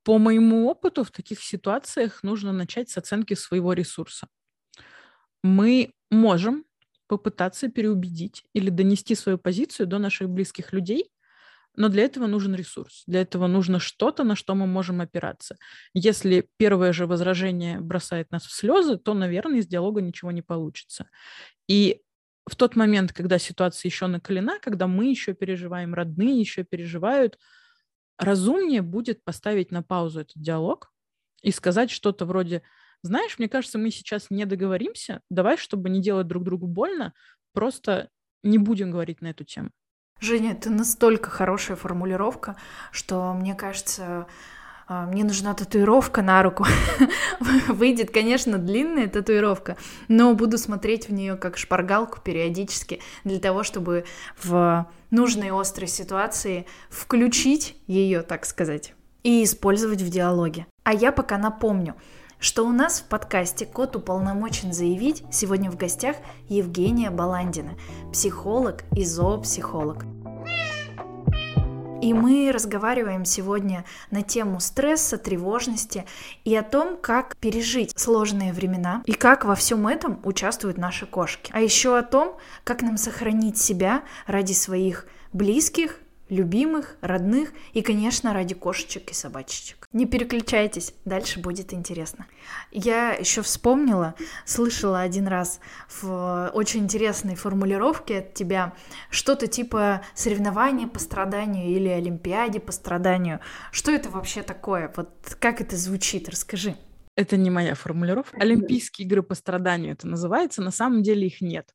По 0.04 0.18
моему 0.18 0.68
опыту 0.68 1.02
в 1.02 1.10
таких 1.10 1.42
ситуациях 1.42 2.22
нужно 2.22 2.52
начать 2.52 2.90
с 2.90 2.98
оценки 2.98 3.34
своего 3.34 3.72
ресурса. 3.72 4.28
Мы 5.42 5.90
можем 6.10 6.64
попытаться 7.06 7.68
переубедить 7.68 8.44
или 8.52 8.70
донести 8.70 9.14
свою 9.14 9.38
позицию 9.38 9.86
до 9.86 9.98
наших 9.98 10.28
близких 10.28 10.72
людей, 10.72 11.10
но 11.76 11.88
для 11.88 12.04
этого 12.04 12.26
нужен 12.26 12.54
ресурс, 12.54 13.02
для 13.06 13.22
этого 13.22 13.46
нужно 13.46 13.80
что-то, 13.80 14.22
на 14.22 14.36
что 14.36 14.54
мы 14.54 14.66
можем 14.66 15.00
опираться. 15.00 15.56
Если 15.92 16.48
первое 16.56 16.92
же 16.92 17.06
возражение 17.06 17.80
бросает 17.80 18.30
нас 18.30 18.44
в 18.44 18.52
слезы, 18.52 18.96
то, 18.96 19.12
наверное, 19.14 19.58
из 19.58 19.66
диалога 19.66 20.00
ничего 20.00 20.30
не 20.30 20.42
получится. 20.42 21.08
И 21.68 22.02
в 22.46 22.56
тот 22.56 22.76
момент, 22.76 23.12
когда 23.12 23.38
ситуация 23.38 23.88
еще 23.88 24.06
накалена, 24.06 24.58
когда 24.60 24.86
мы 24.86 25.06
еще 25.06 25.34
переживаем, 25.34 25.94
родные 25.94 26.38
еще 26.38 26.62
переживают, 26.62 27.38
разумнее 28.18 28.82
будет 28.82 29.24
поставить 29.24 29.72
на 29.72 29.82
паузу 29.82 30.20
этот 30.20 30.36
диалог 30.36 30.92
и 31.42 31.50
сказать 31.50 31.90
что-то 31.90 32.24
вроде, 32.24 32.62
знаешь, 33.04 33.38
мне 33.38 33.50
кажется, 33.50 33.78
мы 33.78 33.90
сейчас 33.90 34.28
не 34.30 34.46
договоримся, 34.46 35.20
давай, 35.28 35.58
чтобы 35.58 35.90
не 35.90 36.00
делать 36.00 36.26
друг 36.26 36.42
другу 36.42 36.66
больно, 36.66 37.12
просто 37.52 38.08
не 38.42 38.56
будем 38.56 38.90
говорить 38.90 39.20
на 39.20 39.28
эту 39.28 39.44
тему. 39.44 39.70
Женя, 40.20 40.52
это 40.52 40.70
настолько 40.70 41.28
хорошая 41.28 41.76
формулировка, 41.76 42.56
что 42.92 43.34
мне 43.34 43.54
кажется, 43.54 44.26
а, 44.86 45.04
мне 45.04 45.22
нужна 45.22 45.52
татуировка 45.52 46.22
на 46.22 46.42
руку. 46.42 46.64
Выйдет, 47.68 48.10
конечно, 48.10 48.56
длинная 48.56 49.08
татуировка, 49.08 49.76
но 50.08 50.34
буду 50.34 50.56
смотреть 50.56 51.08
в 51.08 51.12
нее 51.12 51.36
как 51.36 51.58
шпаргалку 51.58 52.20
периодически 52.22 53.02
для 53.24 53.38
того, 53.38 53.64
чтобы 53.64 54.06
в 54.42 54.90
нужной 55.10 55.50
острой 55.50 55.88
ситуации 55.88 56.66
включить 56.88 57.76
ее, 57.86 58.22
так 58.22 58.46
сказать, 58.46 58.94
и 59.24 59.44
использовать 59.44 60.00
в 60.00 60.08
диалоге. 60.08 60.66
А 60.84 60.94
я 60.94 61.12
пока 61.12 61.36
напомню, 61.36 61.96
что 62.38 62.66
у 62.66 62.70
нас 62.70 63.00
в 63.00 63.04
подкасте 63.04 63.66
«Кот 63.66 63.96
уполномочен 63.96 64.72
заявить» 64.72 65.24
сегодня 65.30 65.70
в 65.70 65.76
гостях 65.76 66.16
Евгения 66.48 67.10
Баландина, 67.10 67.74
психолог 68.12 68.84
и 68.94 69.04
зоопсихолог. 69.04 70.04
И 72.04 72.12
мы 72.12 72.50
разговариваем 72.52 73.24
сегодня 73.24 73.86
на 74.10 74.20
тему 74.20 74.60
стресса, 74.60 75.16
тревожности 75.16 76.04
и 76.44 76.54
о 76.54 76.62
том, 76.62 76.98
как 77.00 77.34
пережить 77.38 77.98
сложные 77.98 78.52
времена 78.52 79.02
и 79.06 79.14
как 79.14 79.46
во 79.46 79.54
всем 79.54 79.86
этом 79.88 80.20
участвуют 80.22 80.76
наши 80.76 81.06
кошки. 81.06 81.50
А 81.54 81.62
еще 81.62 81.96
о 81.96 82.02
том, 82.02 82.36
как 82.62 82.82
нам 82.82 82.98
сохранить 82.98 83.56
себя 83.56 84.02
ради 84.26 84.52
своих 84.52 85.06
близких, 85.32 85.98
любимых, 86.28 86.96
родных 87.00 87.52
и, 87.72 87.82
конечно, 87.82 88.32
ради 88.32 88.54
кошечек 88.54 89.10
и 89.10 89.14
собачечек. 89.14 89.88
Не 89.92 90.06
переключайтесь, 90.06 90.94
дальше 91.04 91.40
будет 91.40 91.72
интересно. 91.72 92.26
Я 92.72 93.12
еще 93.12 93.42
вспомнила, 93.42 94.14
слышала 94.44 95.00
один 95.00 95.28
раз 95.28 95.60
в 95.88 96.50
очень 96.54 96.80
интересной 96.80 97.34
формулировке 97.34 98.18
от 98.18 98.34
тебя 98.34 98.74
что-то 99.10 99.46
типа 99.46 100.02
соревнования 100.14 100.88
по 100.88 100.98
страданию 100.98 101.66
или 101.66 101.88
олимпиаде 101.88 102.60
по 102.60 102.72
страданию. 102.72 103.40
Что 103.70 103.92
это 103.92 104.08
вообще 104.08 104.42
такое? 104.42 104.92
Вот 104.96 105.36
как 105.38 105.60
это 105.60 105.76
звучит? 105.76 106.28
Расскажи. 106.28 106.76
Это 107.16 107.36
не 107.36 107.50
моя 107.50 107.74
формулировка. 107.74 108.36
Олимпийские 108.40 109.06
игры 109.06 109.22
по 109.22 109.34
страданию 109.34 109.92
это 109.92 110.08
называется. 110.08 110.62
На 110.62 110.72
самом 110.72 111.02
деле 111.02 111.26
их 111.26 111.40
нет. 111.40 111.74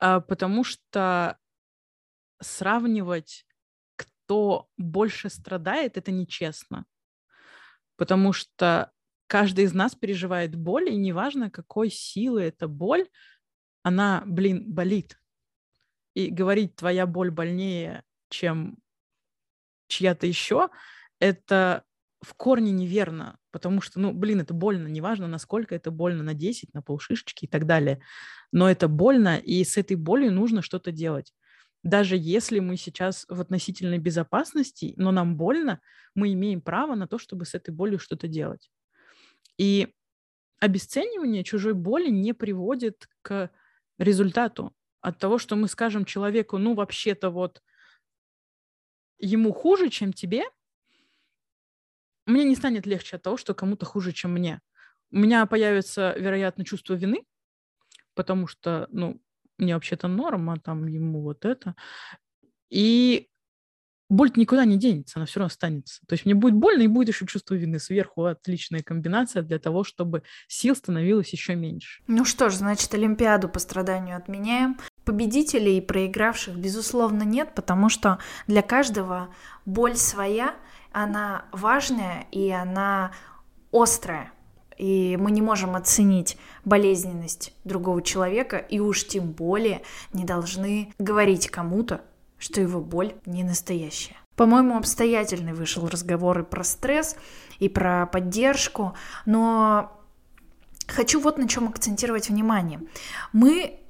А, 0.00 0.20
потому 0.20 0.64
что 0.64 1.38
сравнивать, 2.40 3.46
кто 3.96 4.68
больше 4.76 5.30
страдает, 5.30 5.96
это 5.96 6.10
нечестно. 6.10 6.86
Потому 7.96 8.32
что 8.32 8.92
каждый 9.26 9.64
из 9.64 9.74
нас 9.74 9.94
переживает 9.94 10.54
боль, 10.54 10.90
и 10.90 10.96
неважно, 10.96 11.50
какой 11.50 11.90
силы 11.90 12.42
эта 12.42 12.68
боль, 12.68 13.08
она, 13.82 14.22
блин, 14.26 14.72
болит. 14.72 15.20
И 16.14 16.30
говорить, 16.30 16.76
твоя 16.76 17.06
боль 17.06 17.30
больнее, 17.30 18.04
чем 18.28 18.78
чья-то 19.88 20.26
еще, 20.26 20.70
это 21.20 21.84
в 22.22 22.34
корне 22.34 22.72
неверно, 22.72 23.38
потому 23.50 23.80
что, 23.80 24.00
ну, 24.00 24.12
блин, 24.12 24.40
это 24.40 24.54
больно, 24.54 24.88
неважно, 24.88 25.28
насколько 25.28 25.74
это 25.74 25.90
больно, 25.90 26.22
на 26.22 26.34
10, 26.34 26.72
на 26.72 26.82
полшишечки 26.82 27.44
и 27.44 27.48
так 27.48 27.66
далее, 27.66 28.00
но 28.50 28.70
это 28.70 28.88
больно, 28.88 29.36
и 29.36 29.62
с 29.62 29.76
этой 29.76 29.96
болью 29.96 30.32
нужно 30.32 30.62
что-то 30.62 30.90
делать. 30.90 31.34
Даже 31.84 32.16
если 32.16 32.60
мы 32.60 32.76
сейчас 32.76 33.26
в 33.28 33.40
относительной 33.40 33.98
безопасности, 33.98 34.94
но 34.96 35.12
нам 35.12 35.36
больно, 35.36 35.80
мы 36.14 36.32
имеем 36.32 36.62
право 36.62 36.94
на 36.94 37.06
то, 37.06 37.18
чтобы 37.18 37.44
с 37.44 37.54
этой 37.54 37.72
болью 37.72 37.98
что-то 37.98 38.26
делать. 38.26 38.70
И 39.58 39.94
обесценивание 40.60 41.44
чужой 41.44 41.74
боли 41.74 42.08
не 42.08 42.32
приводит 42.32 43.06
к 43.20 43.50
результату. 43.98 44.74
От 45.02 45.18
того, 45.18 45.36
что 45.38 45.56
мы 45.56 45.68
скажем 45.68 46.06
человеку, 46.06 46.56
ну, 46.56 46.74
вообще-то 46.74 47.28
вот 47.28 47.62
ему 49.18 49.52
хуже, 49.52 49.90
чем 49.90 50.14
тебе, 50.14 50.44
мне 52.24 52.44
не 52.44 52.56
станет 52.56 52.86
легче 52.86 53.16
от 53.16 53.22
того, 53.22 53.36
что 53.36 53.52
кому-то 53.52 53.84
хуже, 53.84 54.12
чем 54.12 54.32
мне. 54.32 54.62
У 55.10 55.18
меня 55.18 55.44
появится, 55.44 56.14
вероятно, 56.16 56.64
чувство 56.64 56.94
вины, 56.94 57.26
потому 58.14 58.46
что, 58.46 58.88
ну, 58.90 59.20
мне 59.58 59.74
вообще-то 59.74 60.08
норма, 60.08 60.58
там 60.58 60.86
ему 60.86 61.22
вот 61.22 61.44
это. 61.44 61.74
И 62.70 63.28
боль 64.08 64.32
никуда 64.36 64.64
не 64.64 64.76
денется, 64.76 65.18
она 65.18 65.26
все 65.26 65.40
равно 65.40 65.46
останется. 65.46 66.00
То 66.06 66.14
есть 66.14 66.24
мне 66.24 66.34
будет 66.34 66.54
больно 66.54 66.82
и 66.82 66.88
будет 66.88 67.08
еще 67.08 67.26
чувство 67.26 67.54
вины 67.54 67.78
сверху. 67.78 68.24
Отличная 68.24 68.82
комбинация 68.82 69.42
для 69.42 69.58
того, 69.58 69.84
чтобы 69.84 70.22
сил 70.46 70.76
становилось 70.76 71.32
еще 71.32 71.54
меньше. 71.54 72.02
Ну 72.06 72.24
что 72.24 72.50
ж, 72.50 72.54
значит, 72.54 72.92
Олимпиаду 72.94 73.48
по 73.48 73.58
страданию 73.58 74.16
отменяем. 74.16 74.78
Победителей 75.04 75.78
и 75.78 75.82
проигравших, 75.82 76.56
безусловно, 76.56 77.22
нет, 77.24 77.54
потому 77.54 77.88
что 77.88 78.18
для 78.46 78.62
каждого 78.62 79.34
боль 79.66 79.96
своя, 79.96 80.54
она 80.92 81.46
важная 81.52 82.26
и 82.30 82.50
она 82.50 83.12
острая 83.72 84.32
и 84.78 85.16
мы 85.16 85.30
не 85.30 85.42
можем 85.42 85.76
оценить 85.76 86.36
болезненность 86.64 87.52
другого 87.64 88.02
человека, 88.02 88.56
и 88.56 88.80
уж 88.80 89.06
тем 89.06 89.32
более 89.32 89.82
не 90.12 90.24
должны 90.24 90.92
говорить 90.98 91.48
кому-то, 91.48 92.02
что 92.38 92.60
его 92.60 92.80
боль 92.80 93.14
не 93.26 93.44
настоящая. 93.44 94.16
По-моему, 94.36 94.76
обстоятельный 94.76 95.52
вышел 95.52 95.88
разговор 95.88 96.40
и 96.40 96.42
про 96.42 96.64
стресс, 96.64 97.16
и 97.60 97.68
про 97.68 98.06
поддержку, 98.06 98.94
но 99.26 99.92
хочу 100.88 101.20
вот 101.20 101.38
на 101.38 101.48
чем 101.48 101.68
акцентировать 101.68 102.28
внимание. 102.28 102.80
Мы, 103.32 103.80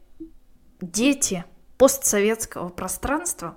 дети 0.80 1.44
постсоветского 1.78 2.68
пространства, 2.68 3.56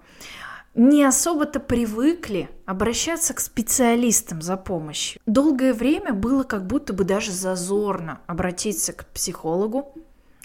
не 0.78 1.04
особо-то 1.04 1.60
привыкли 1.60 2.50
обращаться 2.66 3.34
к 3.34 3.40
специалистам 3.40 4.42
за 4.42 4.58
помощью. 4.58 5.20
Долгое 5.26 5.74
время 5.74 6.14
было 6.14 6.44
как 6.44 6.68
будто 6.68 6.94
бы 6.94 7.04
даже 7.04 7.32
зазорно 7.32 8.22
обратиться 8.28 8.94
к 8.94 9.08
психологу 9.08 9.94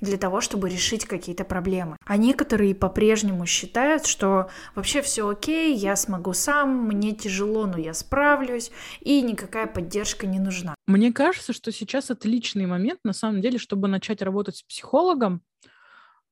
для 0.01 0.17
того, 0.17 0.41
чтобы 0.41 0.69
решить 0.69 1.05
какие-то 1.05 1.45
проблемы. 1.45 1.97
А 2.07 2.17
некоторые 2.17 2.75
по-прежнему 2.75 3.47
считают, 3.47 4.07
что 4.07 4.49
вообще 4.75 5.03
все 5.03 5.29
окей, 5.29 5.77
я 5.77 5.95
смогу 5.97 6.33
сам, 6.33 6.87
мне 6.87 7.13
тяжело, 7.13 7.67
но 7.67 7.79
я 7.79 7.95
справлюсь, 7.95 8.73
и 9.01 9.21
никакая 9.21 9.67
поддержка 9.67 10.27
не 10.27 10.41
нужна. 10.41 10.75
Мне 10.87 11.13
кажется, 11.13 11.53
что 11.53 11.71
сейчас 11.71 12.11
отличный 12.11 12.67
момент, 12.67 13.01
на 13.05 13.13
самом 13.13 13.43
деле, 13.43 13.59
чтобы 13.59 13.87
начать 13.87 14.23
работать 14.23 14.57
с 14.57 14.63
психологом, 14.63 15.43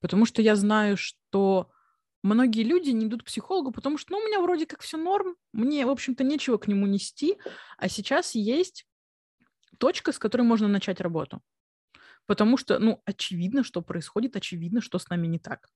потому 0.01 0.25
что 0.25 0.43
я 0.43 0.57
знаю, 0.57 0.97
что 0.97 1.69
многие 2.23 2.63
люди 2.63 2.91
не 2.91 3.07
идут 3.07 3.23
к 3.23 3.27
психологу, 3.27 3.73
потому 3.73 3.99
что, 3.99 4.13
ну, 4.13 4.19
у 4.19 4.27
меня 4.27 4.41
вроде 4.41 4.67
как 4.67 4.83
все 4.83 4.97
норм, 4.97 5.37
мне, 5.53 5.87
в 5.87 5.91
общем-то, 5.91 6.25
нечего 6.25 6.59
к 6.59 6.69
нему 6.69 6.87
нести, 6.87 7.37
а 7.79 7.89
сейчас 7.89 8.35
есть 8.35 8.87
точка, 9.79 10.13
с 10.13 10.19
которой 10.19 10.43
можно 10.43 10.69
начать 10.69 11.01
работу. 11.01 11.41
Потому 12.27 12.57
что, 12.57 12.79
ну, 12.79 13.03
очевидно, 13.05 13.65
что 13.65 13.83
происходит, 13.83 14.37
очевидно, 14.37 14.81
что 14.81 14.99
с 14.99 15.09
нами 15.09 15.27
не 15.27 15.39
так. 15.39 15.69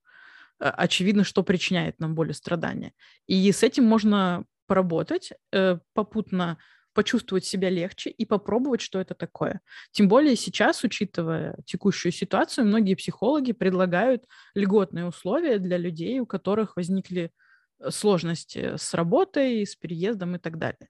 Э, 0.60 0.68
очевидно, 0.68 1.24
что 1.24 1.42
причиняет 1.42 1.98
нам 2.00 2.14
боль 2.14 2.30
и 2.30 2.34
страдания. 2.34 2.92
И 3.26 3.50
с 3.50 3.62
этим 3.62 3.84
можно 3.84 4.44
поработать, 4.66 5.32
э, 5.52 5.78
попутно 5.92 6.58
почувствовать 6.94 7.44
себя 7.44 7.68
легче 7.68 8.10
и 8.10 8.24
попробовать, 8.24 8.80
что 8.80 9.00
это 9.00 9.14
такое. 9.14 9.60
Тем 9.90 10.08
более 10.08 10.36
сейчас, 10.36 10.82
учитывая 10.84 11.56
текущую 11.66 12.12
ситуацию, 12.12 12.66
многие 12.66 12.94
психологи 12.94 13.52
предлагают 13.52 14.24
льготные 14.54 15.06
условия 15.06 15.58
для 15.58 15.76
людей, 15.76 16.20
у 16.20 16.26
которых 16.26 16.76
возникли 16.76 17.32
э, 17.80 17.90
сложности 17.90 18.76
с 18.76 18.94
работой, 18.94 19.66
с 19.66 19.76
переездом 19.76 20.36
и 20.36 20.38
так 20.38 20.58
далее. 20.58 20.88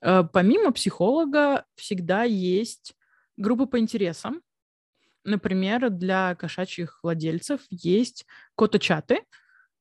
Э, 0.00 0.22
помимо 0.32 0.72
психолога 0.72 1.64
всегда 1.74 2.22
есть 2.22 2.94
группы 3.36 3.66
по 3.66 3.78
интересам. 3.78 4.40
Например, 5.24 5.90
для 5.90 6.34
кошачьих 6.34 7.00
владельцев 7.02 7.62
есть 7.70 8.26
коточаты, 8.56 9.22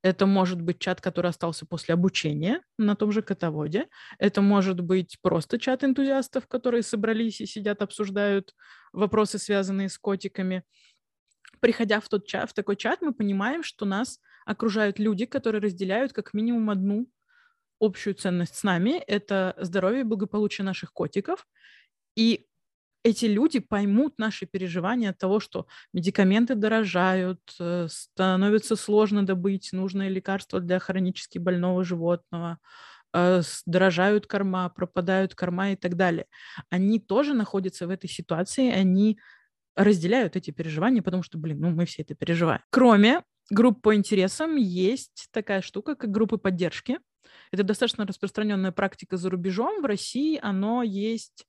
это 0.04 0.26
может 0.26 0.62
быть 0.62 0.80
чат, 0.80 1.02
который 1.02 1.30
остался 1.30 1.66
после 1.66 1.94
обучения 1.94 2.62
на 2.78 2.96
том 2.96 3.12
же 3.12 3.22
котоводе. 3.22 3.88
Это 4.20 4.42
может 4.42 4.82
быть 4.82 5.18
просто 5.22 5.58
чат 5.58 5.84
энтузиастов, 5.84 6.46
которые 6.48 6.84
собрались 6.84 7.40
и 7.42 7.46
сидят, 7.46 7.82
обсуждают 7.82 8.54
вопросы, 8.92 9.40
связанные 9.40 9.88
с 9.90 9.98
котиками. 9.98 10.64
Приходя 11.62 12.02
в, 12.02 12.10
тот 12.10 12.28
чат, 12.28 12.52
в 12.52 12.54
такой 12.54 12.76
чат, 12.76 13.02
мы 13.02 13.14
понимаем, 13.14 13.64
что 13.64 13.86
нас 13.86 14.20
окружают 14.46 15.00
люди, 15.00 15.26
которые 15.26 15.62
разделяют 15.62 16.12
как 16.12 16.34
минимум 16.34 16.70
одну 16.70 17.08
общую 17.80 18.16
ценность 18.16 18.56
с 18.56 18.64
нами. 18.64 19.02
Это 19.08 19.56
здоровье 19.58 20.02
и 20.02 20.04
благополучие 20.04 20.66
наших 20.66 20.92
котиков. 20.92 21.48
И 22.16 22.48
эти 23.04 23.26
люди 23.26 23.60
поймут 23.60 24.18
наши 24.18 24.46
переживания 24.46 25.10
от 25.10 25.18
того, 25.18 25.40
что 25.40 25.68
медикаменты 25.94 26.56
дорожают, 26.56 27.42
э, 27.60 27.88
становится 27.90 28.76
сложно 28.76 29.26
добыть 29.26 29.70
нужное 29.74 30.08
лекарство 30.10 30.60
для 30.60 30.80
хронически 30.80 31.38
больного 31.38 31.84
животного, 31.84 32.60
э, 33.14 33.42
дорожают 33.66 34.28
корма, 34.28 34.70
пропадают 34.70 35.36
корма 35.36 35.72
и 35.72 35.76
так 35.76 35.96
далее. 35.96 36.26
Они 36.70 37.00
тоже 37.00 37.34
находятся 37.34 37.88
в 37.88 37.90
этой 37.90 38.10
ситуации, 38.10 38.72
они 38.72 39.20
разделяют 39.76 40.36
эти 40.36 40.52
переживания, 40.52 41.02
потому 41.02 41.24
что, 41.24 41.38
блин, 41.38 41.60
ну 41.60 41.72
мы 41.72 41.86
все 41.86 42.04
это 42.04 42.16
переживаем. 42.16 42.62
Кроме 42.70 43.24
групп 43.50 43.82
по 43.82 43.96
интересам 43.96 44.56
есть 44.56 45.28
такая 45.32 45.62
штука, 45.62 45.96
как 45.96 46.12
группы 46.12 46.38
поддержки. 46.38 47.00
Это 47.52 47.64
достаточно 47.64 48.06
распространенная 48.06 48.72
практика 48.72 49.18
за 49.18 49.30
рубежом. 49.30 49.82
В 49.82 49.86
России 49.86 50.40
оно 50.42 50.84
есть 50.84 51.46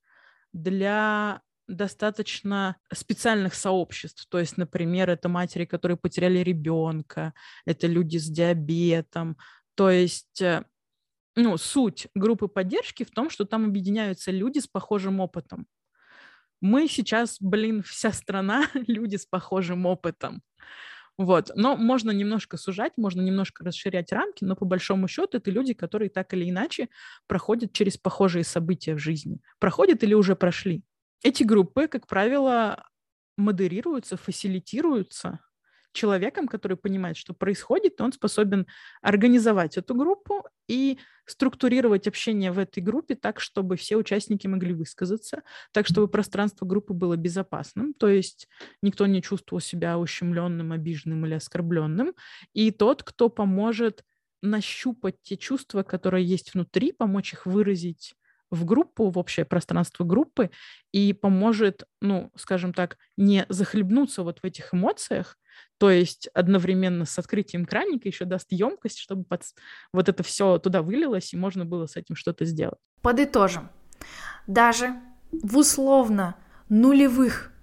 для 0.54 1.42
достаточно 1.68 2.76
специальных 2.92 3.54
сообществ. 3.54 4.26
То 4.28 4.38
есть, 4.38 4.56
например, 4.56 5.10
это 5.10 5.28
матери, 5.28 5.64
которые 5.64 5.96
потеряли 5.96 6.38
ребенка, 6.38 7.34
это 7.66 7.86
люди 7.86 8.18
с 8.18 8.28
диабетом. 8.28 9.36
То 9.74 9.90
есть, 9.90 10.40
э, 10.40 10.64
ну, 11.36 11.56
суть 11.56 12.08
группы 12.14 12.48
поддержки 12.48 13.04
в 13.04 13.10
том, 13.10 13.30
что 13.30 13.44
там 13.44 13.64
объединяются 13.66 14.30
люди 14.30 14.60
с 14.60 14.66
похожим 14.66 15.20
опытом. 15.20 15.66
Мы 16.60 16.88
сейчас, 16.88 17.38
блин, 17.40 17.82
вся 17.82 18.12
страна, 18.12 18.64
люди 18.86 19.16
с 19.16 19.26
похожим 19.26 19.86
опытом. 19.86 20.42
Вот. 21.18 21.50
Но 21.54 21.76
можно 21.76 22.10
немножко 22.10 22.56
сужать, 22.56 22.92
можно 22.96 23.20
немножко 23.20 23.64
расширять 23.64 24.12
рамки, 24.12 24.44
но 24.44 24.56
по 24.56 24.64
большому 24.64 25.06
счету 25.08 25.38
это 25.38 25.50
люди, 25.50 25.72
которые 25.74 26.10
так 26.10 26.34
или 26.34 26.50
иначе 26.50 26.88
проходят 27.28 27.72
через 27.72 27.96
похожие 27.96 28.44
события 28.44 28.94
в 28.94 28.98
жизни. 28.98 29.40
Проходят 29.60 30.02
или 30.02 30.14
уже 30.14 30.34
прошли. 30.34 30.82
Эти 31.22 31.44
группы, 31.44 31.86
как 31.86 32.06
правило, 32.08 32.84
модерируются, 33.36 34.16
фасилитируются 34.16 35.40
человеком, 35.94 36.46
который 36.48 36.76
понимает, 36.76 37.16
что 37.16 37.32
происходит, 37.32 38.00
он 38.00 38.12
способен 38.12 38.66
организовать 39.00 39.78
эту 39.78 39.94
группу 39.94 40.44
и 40.68 40.98
структурировать 41.26 42.06
общение 42.06 42.52
в 42.52 42.58
этой 42.58 42.82
группе 42.82 43.14
так, 43.14 43.40
чтобы 43.40 43.76
все 43.76 43.96
участники 43.96 44.46
могли 44.46 44.74
высказаться, 44.74 45.42
так, 45.72 45.86
чтобы 45.86 46.08
пространство 46.08 46.66
группы 46.66 46.92
было 46.92 47.16
безопасным, 47.16 47.94
то 47.94 48.08
есть 48.08 48.48
никто 48.82 49.06
не 49.06 49.22
чувствовал 49.22 49.60
себя 49.60 49.98
ущемленным, 49.98 50.72
обиженным 50.72 51.24
или 51.24 51.34
оскорбленным, 51.34 52.12
и 52.52 52.70
тот, 52.70 53.02
кто 53.02 53.30
поможет 53.30 54.04
нащупать 54.42 55.16
те 55.22 55.36
чувства, 55.36 55.82
которые 55.82 56.26
есть 56.26 56.52
внутри, 56.52 56.92
помочь 56.92 57.32
их 57.32 57.46
выразить 57.46 58.14
в 58.50 58.64
группу, 58.64 59.10
в 59.10 59.18
общее 59.18 59.44
пространство 59.44 60.04
группы 60.04 60.50
и 60.92 61.12
поможет, 61.12 61.84
ну, 62.00 62.30
скажем 62.36 62.72
так, 62.72 62.98
не 63.16 63.46
захлебнуться 63.48 64.22
вот 64.22 64.40
в 64.40 64.44
этих 64.44 64.74
эмоциях, 64.74 65.36
то 65.78 65.90
есть 65.90 66.28
одновременно 66.34 67.04
с 67.04 67.18
открытием 67.18 67.64
краника 67.64 68.08
еще 68.08 68.24
даст 68.24 68.46
емкость, 68.50 68.98
чтобы 68.98 69.24
под... 69.24 69.42
вот 69.92 70.08
это 70.08 70.22
все 70.22 70.58
туда 70.58 70.82
вылилось, 70.82 71.32
и 71.32 71.36
можно 71.36 71.64
было 71.64 71.86
с 71.86 71.96
этим 71.96 72.16
что-то 72.16 72.44
сделать. 72.44 72.78
Подытожим. 73.02 73.70
Даже 74.46 74.94
в 75.32 75.56
условно 75.56 76.36
нулевых 76.68 77.53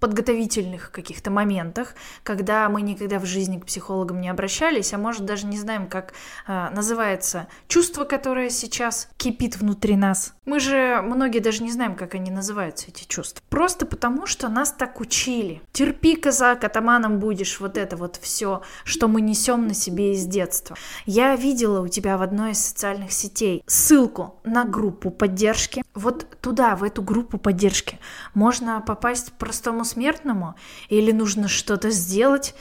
подготовительных 0.00 0.90
каких-то 0.90 1.30
моментах, 1.30 1.94
когда 2.22 2.68
мы 2.68 2.82
никогда 2.82 3.18
в 3.18 3.24
жизни 3.24 3.58
к 3.58 3.66
психологам 3.66 4.20
не 4.20 4.28
обращались, 4.28 4.92
а 4.92 4.98
может 4.98 5.24
даже 5.24 5.46
не 5.46 5.58
знаем, 5.58 5.86
как 5.88 6.12
э, 6.46 6.68
называется 6.70 7.46
чувство, 7.68 8.04
которое 8.04 8.50
сейчас 8.50 9.08
кипит 9.16 9.56
внутри 9.56 9.96
нас. 9.96 10.34
Мы 10.44 10.60
же 10.60 11.00
многие 11.02 11.40
даже 11.40 11.62
не 11.62 11.72
знаем, 11.72 11.96
как 11.96 12.14
они 12.14 12.30
называются, 12.30 12.88
эти 12.88 13.04
чувства. 13.04 13.42
Просто 13.48 13.86
потому, 13.86 14.26
что 14.26 14.48
нас 14.48 14.70
так 14.70 15.00
учили. 15.00 15.62
Терпи, 15.72 16.14
казак, 16.16 16.62
атаманом 16.62 17.18
будешь, 17.18 17.58
вот 17.58 17.78
это 17.78 17.96
вот 17.96 18.18
все, 18.20 18.62
что 18.84 19.08
мы 19.08 19.22
несем 19.22 19.66
на 19.66 19.74
себе 19.74 20.12
из 20.12 20.26
детства. 20.26 20.76
Я 21.04 21.34
видела 21.34 21.80
у 21.80 21.88
тебя 21.88 22.16
в 22.16 22.22
одной 22.22 22.52
из 22.52 22.64
социальных 22.64 23.12
сетей 23.12 23.62
ссылку 23.66 24.38
на 24.44 24.64
группу 24.64 25.10
поддержки. 25.10 25.82
Вот 25.94 26.26
туда, 26.40 26.76
в 26.76 26.84
эту 26.84 27.02
группу 27.02 27.38
поддержки, 27.38 27.98
можно 28.34 28.80
попасть 28.80 29.32
простому 29.32 29.84
смертному? 29.86 30.54
Или 30.90 31.12
нужно 31.12 31.48
что-то 31.48 31.90
сделать, 31.90 32.54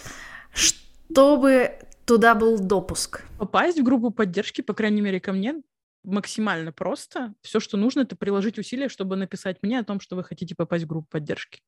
чтобы 0.53 1.79
туда 2.05 2.35
был 2.35 2.57
допуск? 2.59 3.23
Попасть 3.38 3.79
в 3.79 3.83
группу 3.83 4.11
поддержки, 4.11 4.61
по 4.61 4.73
крайней 4.73 5.01
мере, 5.01 5.19
ко 5.19 5.33
мне 5.33 5.61
максимально 6.03 6.71
просто. 6.71 7.33
Все, 7.41 7.59
что 7.59 7.75
нужно, 7.75 8.01
это 8.01 8.15
приложить 8.15 8.57
усилия, 8.57 8.88
чтобы 8.88 9.15
написать 9.15 9.57
мне 9.61 9.79
о 9.79 9.83
том, 9.83 9.99
что 9.99 10.15
вы 10.15 10.23
хотите 10.23 10.55
попасть 10.55 10.85
в 10.85 10.88
группу 10.88 11.07
поддержки. 11.09 11.61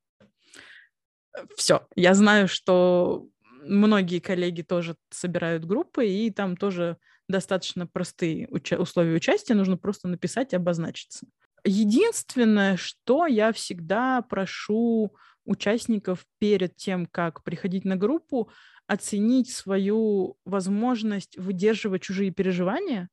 Все. 1.56 1.88
Я 1.96 2.14
знаю, 2.14 2.48
что 2.48 3.28
многие 3.64 4.20
коллеги 4.20 4.62
тоже 4.62 4.96
собирают 5.10 5.66
группы, 5.66 6.08
и 6.08 6.32
там 6.32 6.56
тоже 6.56 6.98
достаточно 7.28 7.88
простые 7.88 8.48
уча- 8.50 8.80
условия 8.80 9.16
участия. 9.16 9.54
Нужно 9.54 9.78
просто 9.78 10.08
написать 10.08 10.54
и 10.54 10.56
обозначиться. 10.56 11.28
Единственное, 11.64 12.78
что 12.78 13.26
я 13.26 13.52
всегда 13.52 14.22
прошу 14.22 15.16
участников 15.48 16.26
перед 16.38 16.76
тем, 16.76 17.08
как 17.08 17.44
приходить 17.44 17.86
на 17.86 17.96
группу, 17.96 18.52
оценить 18.86 19.50
свою 19.50 20.38
возможность 20.46 21.38
выдерживать 21.38 22.04
чужие 22.04 22.32
переживания, 22.32 23.10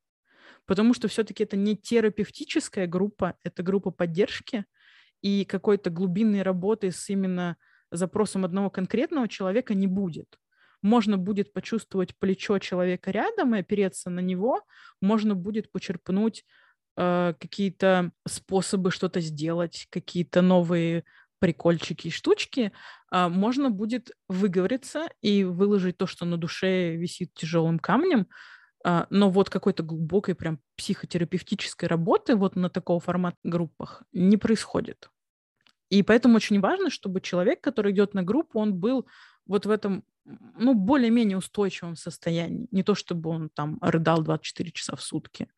потому 0.66 0.94
что 0.94 1.08
все-таки 1.08 1.44
это 1.44 1.56
не 1.56 1.76
терапевтическая 1.76 2.86
группа, 2.86 3.36
это 3.42 3.62
группа 3.62 3.90
поддержки, 3.90 4.64
и 5.22 5.46
какой-то 5.46 5.88
глубинной 5.88 6.42
работы 6.42 6.90
с 6.90 7.08
именно 7.08 7.56
запросом 7.90 8.44
одного 8.44 8.68
конкретного 8.68 9.26
человека 9.26 9.72
не 9.72 9.86
будет. 9.86 10.38
Можно 10.82 11.16
будет 11.16 11.52
почувствовать 11.54 12.14
плечо 12.18 12.58
человека 12.58 13.10
рядом 13.10 13.54
и 13.54 13.60
опереться 13.60 14.10
на 14.10 14.20
него, 14.20 14.62
можно 15.00 15.34
будет 15.34 15.72
почерпнуть 15.72 16.44
э, 16.96 17.34
какие-то 17.40 18.12
способы 18.28 18.90
что-то 18.90 19.20
сделать, 19.20 19.86
какие-то 19.90 20.42
новые 20.42 21.04
прикольчики 21.38 22.08
и 22.08 22.10
штучки, 22.10 22.72
а, 23.10 23.28
можно 23.28 23.70
будет 23.70 24.10
выговориться 24.28 25.08
и 25.20 25.44
выложить 25.44 25.96
то, 25.96 26.06
что 26.06 26.24
на 26.24 26.36
душе 26.36 26.96
висит 26.96 27.34
тяжелым 27.34 27.78
камнем, 27.78 28.26
а, 28.84 29.06
но 29.10 29.30
вот 29.30 29.50
какой-то 29.50 29.82
глубокой 29.82 30.34
прям 30.34 30.60
психотерапевтической 30.76 31.88
работы 31.88 32.36
вот 32.36 32.56
на 32.56 32.68
такого 32.68 33.00
формата 33.00 33.38
группах 33.42 34.02
не 34.12 34.36
происходит. 34.36 35.10
И 35.90 36.02
поэтому 36.02 36.36
очень 36.36 36.60
важно, 36.60 36.90
чтобы 36.90 37.20
человек, 37.20 37.60
который 37.60 37.92
идет 37.92 38.14
на 38.14 38.22
группу, 38.22 38.58
он 38.58 38.74
был 38.74 39.06
вот 39.46 39.66
в 39.66 39.70
этом, 39.70 40.04
ну, 40.24 40.74
более-менее 40.74 41.38
устойчивом 41.38 41.96
состоянии. 41.96 42.68
Не 42.70 42.82
то, 42.82 42.94
чтобы 42.94 43.30
он 43.30 43.50
там 43.50 43.78
рыдал 43.80 44.22
24 44.22 44.72
часа 44.72 44.96
в 44.96 45.02
сутки. 45.02 45.48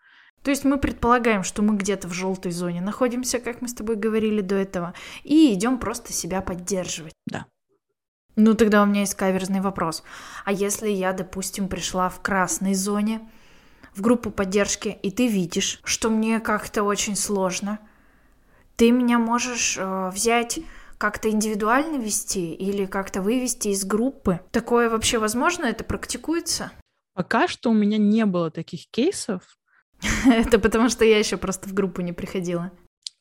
То 0.42 0.50
есть 0.50 0.64
мы 0.64 0.78
предполагаем, 0.78 1.42
что 1.42 1.62
мы 1.62 1.76
где-то 1.76 2.06
в 2.08 2.12
желтой 2.12 2.52
зоне 2.52 2.80
находимся, 2.80 3.40
как 3.40 3.62
мы 3.62 3.68
с 3.68 3.74
тобой 3.74 3.96
говорили 3.96 4.40
до 4.40 4.54
этого, 4.54 4.94
и 5.24 5.52
идем 5.52 5.78
просто 5.78 6.12
себя 6.12 6.40
поддерживать. 6.40 7.14
Да. 7.26 7.46
Ну 8.36 8.54
тогда 8.54 8.82
у 8.82 8.86
меня 8.86 9.00
есть 9.00 9.14
каверзный 9.14 9.60
вопрос. 9.60 10.02
А 10.44 10.52
если 10.52 10.88
я, 10.88 11.12
допустим, 11.12 11.68
пришла 11.68 12.08
в 12.08 12.20
красной 12.20 12.74
зоне, 12.74 13.28
в 13.94 14.02
группу 14.02 14.30
поддержки, 14.30 14.98
и 15.02 15.10
ты 15.10 15.26
видишь, 15.26 15.80
что 15.84 16.10
мне 16.10 16.38
как-то 16.38 16.82
очень 16.82 17.16
сложно, 17.16 17.80
ты 18.76 18.90
меня 18.90 19.18
можешь 19.18 19.78
э, 19.78 20.10
взять 20.10 20.60
как-то 20.98 21.30
индивидуально 21.30 21.96
вести 21.96 22.52
или 22.52 22.84
как-то 22.84 23.22
вывести 23.22 23.68
из 23.68 23.84
группы? 23.84 24.40
Такое 24.50 24.90
вообще 24.90 25.18
возможно? 25.18 25.64
Это 25.64 25.82
практикуется? 25.82 26.72
Пока 27.14 27.48
что 27.48 27.70
у 27.70 27.74
меня 27.74 27.96
не 27.96 28.26
было 28.26 28.50
таких 28.50 28.86
кейсов, 28.90 29.58
Это 30.26 30.58
потому 30.58 30.88
что 30.88 31.04
я 31.04 31.18
еще 31.18 31.36
просто 31.36 31.68
в 31.68 31.74
группу 31.74 32.00
не 32.00 32.12
приходила. 32.12 32.72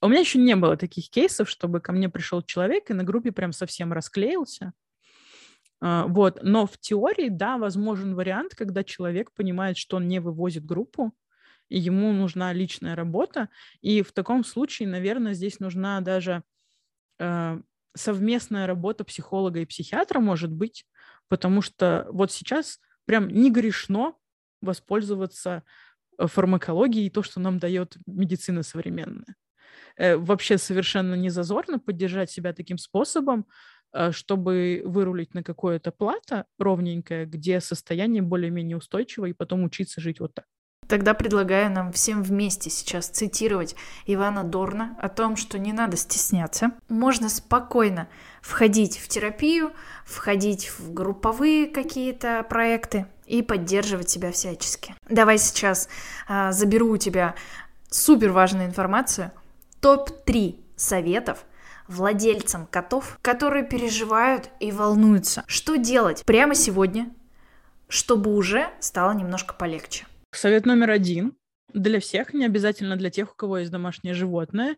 У 0.01 0.07
меня 0.07 0.19
еще 0.19 0.39
не 0.39 0.55
было 0.55 0.77
таких 0.77 1.09
кейсов, 1.09 1.49
чтобы 1.49 1.79
ко 1.79 1.91
мне 1.91 2.09
пришел 2.09 2.41
человек 2.41 2.89
и 2.89 2.93
на 2.93 3.03
группе 3.03 3.31
прям 3.31 3.53
совсем 3.53 3.93
расклеился. 3.93 4.73
А, 5.81 6.05
вот. 6.07 6.39
Но 6.43 6.65
в 6.65 6.77
теории, 6.77 7.29
да, 7.29 7.57
возможен 7.57 8.15
вариант, 8.15 8.55
когда 8.55 8.83
человек 8.83 9.31
понимает, 9.31 9.77
что 9.77 9.97
он 9.97 10.07
не 10.07 10.19
вывозит 10.19 10.65
группу, 10.65 11.13
и 11.69 11.79
ему 11.79 12.11
нужна 12.13 12.53
личная 12.53 12.95
работа. 12.95 13.49
И 13.81 14.01
в 14.01 14.11
таком 14.11 14.43
случае, 14.43 14.87
наверное, 14.87 15.33
здесь 15.33 15.59
нужна 15.59 16.01
даже 16.01 16.43
э, 17.19 17.59
совместная 17.95 18.67
работа 18.67 19.03
психолога 19.03 19.59
и 19.59 19.65
психиатра, 19.65 20.19
может 20.19 20.51
быть, 20.51 20.85
потому 21.27 21.61
что 21.61 22.07
вот 22.11 22.31
сейчас 22.31 22.79
прям 23.05 23.27
не 23.27 23.49
грешно 23.49 24.13
воспользоваться 24.61 25.63
фармакологии 26.19 27.05
и 27.05 27.09
то, 27.09 27.23
что 27.23 27.39
нам 27.39 27.59
дает 27.59 27.97
медицина 28.05 28.63
современная. 28.63 29.35
Э, 29.97 30.17
вообще 30.17 30.57
совершенно 30.57 31.15
не 31.15 31.29
зазорно 31.29 31.79
поддержать 31.79 32.31
себя 32.31 32.53
таким 32.53 32.77
способом, 32.77 33.45
э, 33.93 34.11
чтобы 34.11 34.81
вырулить 34.85 35.33
на 35.33 35.43
какое-то 35.43 35.91
плато 35.91 36.45
ровненькое, 36.59 37.25
где 37.25 37.61
состояние 37.61 38.21
более-менее 38.21 38.77
устойчивое, 38.77 39.29
и 39.29 39.33
потом 39.33 39.63
учиться 39.63 40.01
жить 40.01 40.19
вот 40.19 40.33
так. 40.33 40.45
Тогда 40.87 41.15
предлагаю 41.15 41.71
нам 41.71 41.91
всем 41.91 42.21
вместе 42.21 42.69
сейчас 42.69 43.07
цитировать 43.07 43.75
Ивана 44.05 44.43
Дорна 44.43 44.95
о 45.01 45.09
том, 45.09 45.35
что 45.35 45.57
не 45.57 45.73
надо 45.73 45.97
стесняться. 45.97 46.73
Можно 46.89 47.29
спокойно 47.29 48.07
входить 48.41 48.97
в 48.99 49.07
терапию, 49.07 49.71
входить 50.05 50.69
в 50.69 50.93
групповые 50.93 51.65
какие-то 51.65 52.45
проекты 52.47 53.07
и 53.25 53.41
поддерживать 53.41 54.09
себя 54.09 54.31
всячески. 54.31 54.95
Давай 55.09 55.37
сейчас 55.37 55.89
а, 56.27 56.51
заберу 56.51 56.91
у 56.91 56.97
тебя 56.97 57.35
супер 57.89 58.31
важную 58.31 58.67
информацию. 58.67 59.31
Топ-3 59.81 60.59
советов 60.75 61.45
владельцам 61.87 62.65
котов, 62.67 63.19
которые 63.21 63.63
переживают 63.63 64.49
и 64.59 64.71
волнуются. 64.71 65.43
Что 65.47 65.75
делать 65.75 66.23
прямо 66.25 66.55
сегодня, 66.55 67.09
чтобы 67.87 68.35
уже 68.35 68.69
стало 68.79 69.13
немножко 69.13 69.53
полегче? 69.53 70.05
Совет 70.31 70.65
номер 70.65 70.89
один 70.89 71.35
для 71.73 71.99
всех, 71.99 72.33
не 72.33 72.45
обязательно 72.45 72.95
для 72.95 73.09
тех, 73.09 73.31
у 73.31 73.35
кого 73.35 73.59
есть 73.59 73.71
домашнее 73.71 74.13
животное, 74.13 74.77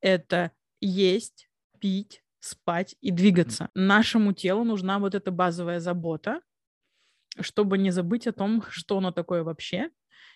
это 0.00 0.50
есть, 0.80 1.48
пить, 1.78 2.22
спать 2.40 2.96
и 3.00 3.10
двигаться. 3.10 3.68
Нашему 3.74 4.32
телу 4.32 4.64
нужна 4.64 4.98
вот 4.98 5.14
эта 5.14 5.30
базовая 5.30 5.80
забота, 5.80 6.40
чтобы 7.40 7.78
не 7.78 7.90
забыть 7.90 8.26
о 8.26 8.32
том, 8.32 8.62
что 8.70 8.98
оно 8.98 9.12
такое 9.12 9.42
вообще, 9.42 9.90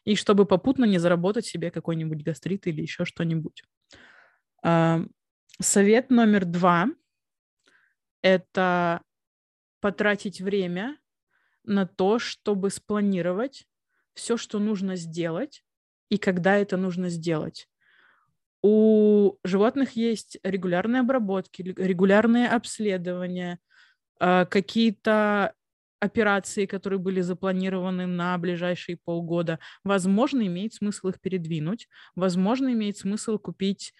и 0.05 0.15
чтобы 0.15 0.47
попутно 0.47 0.85
не 0.85 0.99
заработать 0.99 1.47
себе 1.47 1.71
какой-нибудь 1.71 2.23
гастрит 2.23 2.67
или 2.67 2.83
еще 2.83 3.05
что-нибудь. 3.05 3.62
Совет 5.61 6.11
номер 6.11 6.45
два– 6.45 6.88
это 8.23 9.03
потратить 9.81 10.41
время 10.41 10.97
на 11.65 11.87
то, 11.87 12.19
чтобы 12.19 12.71
спланировать 12.71 13.67
все, 14.15 14.37
что 14.37 14.59
нужно 14.59 14.97
сделать 14.97 15.65
и 16.09 16.19
когда 16.19 16.57
это 16.57 16.77
нужно 16.77 17.09
сделать. 17.09 17.69
У 18.62 19.38
животных 19.45 19.93
есть 19.93 20.38
регулярные 20.45 21.01
обработки, 21.01 21.62
регулярные 21.62 22.49
обследования, 22.49 23.59
а, 24.21 24.45
какие-то 24.45 25.55
операции, 26.03 26.67
которые 26.67 26.99
были 26.99 27.21
запланированы 27.21 28.07
на 28.07 28.37
ближайшие 28.38 28.97
полгода. 28.97 29.59
Возможно, 29.85 30.47
имеет 30.47 30.75
смысл 30.75 31.09
их 31.09 31.21
передвинуть. 31.21 31.88
Возможно, 32.17 32.73
имеет 32.73 32.99
смысл 32.99 33.38
купить 33.38 33.95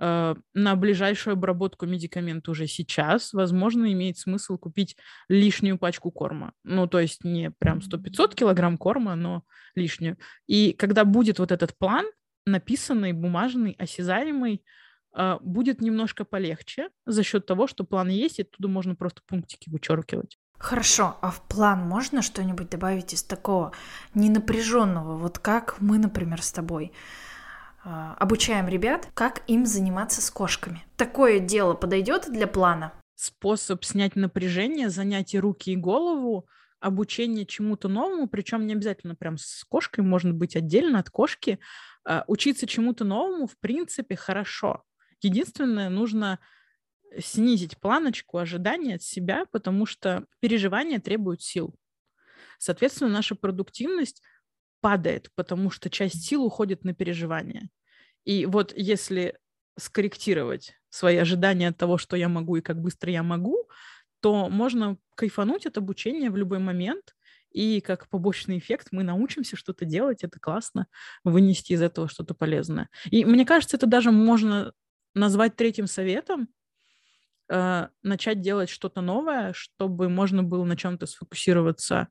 Э, 0.00 0.34
на 0.54 0.74
ближайшую 0.74 1.34
обработку 1.34 1.86
медикамента 1.86 2.50
уже 2.50 2.66
сейчас, 2.66 3.32
возможно, 3.32 3.92
имеет 3.92 4.18
смысл 4.18 4.56
купить 4.58 4.96
лишнюю 5.28 5.78
пачку 5.78 6.10
корма. 6.10 6.52
Ну, 6.64 6.86
то 6.86 6.98
есть 6.98 7.24
не 7.24 7.50
прям 7.50 7.80
100-500 7.80 8.34
килограмм 8.34 8.78
корма, 8.78 9.14
но 9.14 9.44
лишнюю. 9.74 10.18
И 10.46 10.72
когда 10.72 11.04
будет 11.04 11.38
вот 11.38 11.52
этот 11.52 11.76
план, 11.76 12.06
написанный, 12.46 13.12
бумажный, 13.12 13.76
осязаемый, 13.78 14.64
э, 15.14 15.38
будет 15.40 15.80
немножко 15.80 16.24
полегче 16.24 16.88
за 17.06 17.22
счет 17.22 17.46
того, 17.46 17.66
что 17.66 17.84
план 17.84 18.08
есть, 18.08 18.38
и 18.38 18.42
оттуда 18.42 18.68
можно 18.68 18.94
просто 18.94 19.20
пунктики 19.26 19.68
вычеркивать. 19.68 20.38
Хорошо, 20.62 21.18
а 21.20 21.32
в 21.32 21.42
план 21.42 21.80
можно 21.80 22.22
что-нибудь 22.22 22.70
добавить 22.70 23.12
из 23.12 23.24
такого 23.24 23.72
ненапряженного, 24.14 25.16
вот 25.16 25.40
как 25.40 25.80
мы, 25.80 25.98
например, 25.98 26.40
с 26.40 26.52
тобой? 26.52 26.92
А, 27.84 28.14
обучаем 28.20 28.68
ребят, 28.68 29.08
как 29.14 29.42
им 29.48 29.66
заниматься 29.66 30.22
с 30.22 30.30
кошками. 30.30 30.84
Такое 30.96 31.40
дело 31.40 31.74
подойдет 31.74 32.30
для 32.30 32.46
плана? 32.46 32.92
способ 33.16 33.84
снять 33.84 34.16
напряжение, 34.16 34.88
занять 34.88 35.34
и 35.34 35.40
руки, 35.40 35.72
и 35.72 35.76
голову, 35.76 36.46
обучение 36.80 37.46
чему-то 37.46 37.88
новому, 37.88 38.28
причем 38.28 38.66
не 38.66 38.74
обязательно 38.74 39.14
прям 39.14 39.38
с 39.38 39.64
кошкой, 39.64 40.04
можно 40.04 40.32
быть 40.32 40.56
отдельно 40.56 40.98
от 41.00 41.10
кошки. 41.10 41.58
А, 42.04 42.24
учиться 42.26 42.66
чему-то 42.68 43.04
новому, 43.04 43.48
в 43.48 43.56
принципе, 43.58 44.16
хорошо. 44.16 44.84
Единственное, 45.20 45.88
нужно 45.88 46.38
снизить 47.18 47.78
планочку 47.78 48.38
ожидания 48.38 48.96
от 48.96 49.02
себя, 49.02 49.44
потому 49.50 49.86
что 49.86 50.26
переживания 50.40 51.00
требуют 51.00 51.42
сил. 51.42 51.74
Соответственно, 52.58 53.10
наша 53.10 53.34
продуктивность 53.34 54.22
падает, 54.80 55.30
потому 55.34 55.70
что 55.70 55.90
часть 55.90 56.24
сил 56.24 56.44
уходит 56.44 56.84
на 56.84 56.94
переживания. 56.94 57.68
И 58.24 58.46
вот 58.46 58.72
если 58.76 59.38
скорректировать 59.78 60.74
свои 60.90 61.16
ожидания 61.16 61.68
от 61.68 61.78
того, 61.78 61.98
что 61.98 62.16
я 62.16 62.28
могу 62.28 62.56
и 62.56 62.60
как 62.60 62.80
быстро 62.80 63.10
я 63.10 63.22
могу, 63.22 63.68
то 64.20 64.48
можно 64.48 64.96
кайфануть 65.14 65.66
от 65.66 65.78
обучения 65.78 66.30
в 66.30 66.36
любой 66.36 66.58
момент, 66.58 67.14
и 67.50 67.80
как 67.80 68.08
побочный 68.08 68.58
эффект 68.58 68.88
мы 68.92 69.02
научимся 69.02 69.56
что-то 69.56 69.84
делать, 69.84 70.24
это 70.24 70.38
классно, 70.40 70.86
вынести 71.24 71.72
из 71.72 71.82
этого 71.82 72.08
что-то 72.08 72.34
полезное. 72.34 72.88
И 73.10 73.24
мне 73.24 73.44
кажется, 73.44 73.76
это 73.76 73.86
даже 73.86 74.10
можно 74.10 74.72
назвать 75.14 75.56
третьим 75.56 75.86
советом, 75.86 76.48
э, 77.52 77.88
начать 78.02 78.40
делать 78.40 78.70
что-то 78.70 79.00
новое, 79.00 79.52
чтобы 79.52 80.08
можно 80.08 80.42
было 80.42 80.64
на 80.64 80.76
чем-то 80.76 81.06
сфокусироваться 81.06 82.08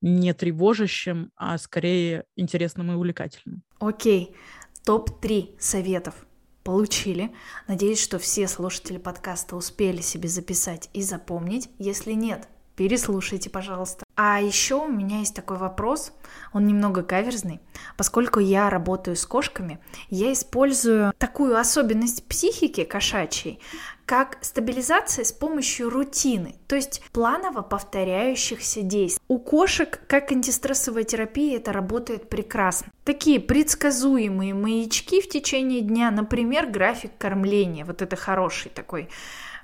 не 0.00 0.34
тревожащим, 0.34 1.32
а 1.34 1.56
скорее 1.58 2.24
интересным 2.36 2.92
и 2.92 2.94
увлекательным. 2.94 3.62
Окей, 3.78 4.36
топ-3 4.84 5.58
советов 5.58 6.14
получили. 6.62 7.34
Надеюсь, 7.68 8.02
что 8.02 8.18
все 8.18 8.46
слушатели 8.48 8.98
подкаста 8.98 9.56
успели 9.56 10.00
себе 10.00 10.28
записать 10.28 10.90
и 10.92 11.02
запомнить. 11.02 11.70
Если 11.78 12.12
нет, 12.12 12.48
переслушайте, 12.76 13.50
пожалуйста. 13.50 14.04
А 14.16 14.40
еще 14.40 14.76
у 14.76 14.88
меня 14.88 15.18
есть 15.18 15.34
такой 15.34 15.56
вопрос, 15.56 16.12
он 16.52 16.66
немного 16.66 17.02
каверзный. 17.02 17.60
Поскольку 17.96 18.38
я 18.38 18.70
работаю 18.70 19.16
с 19.16 19.26
кошками, 19.26 19.80
я 20.08 20.32
использую 20.32 21.12
такую 21.18 21.58
особенность 21.58 22.26
психики 22.28 22.84
кошачьей, 22.84 23.60
как 24.06 24.38
стабилизация 24.42 25.24
с 25.24 25.32
помощью 25.32 25.90
рутины, 25.90 26.54
то 26.68 26.76
есть 26.76 27.02
планово 27.12 27.62
повторяющихся 27.62 28.82
действий. 28.82 29.22
У 29.28 29.38
кошек, 29.38 30.00
как 30.06 30.30
антистрессовая 30.30 31.04
терапия, 31.04 31.56
это 31.56 31.72
работает 31.72 32.28
прекрасно. 32.28 32.92
Такие 33.04 33.40
предсказуемые 33.40 34.54
маячки 34.54 35.20
в 35.20 35.28
течение 35.28 35.80
дня, 35.80 36.10
например, 36.10 36.66
график 36.66 37.12
кормления, 37.18 37.84
вот 37.84 38.02
это 38.02 38.14
хороший 38.14 38.70
такой 38.70 39.08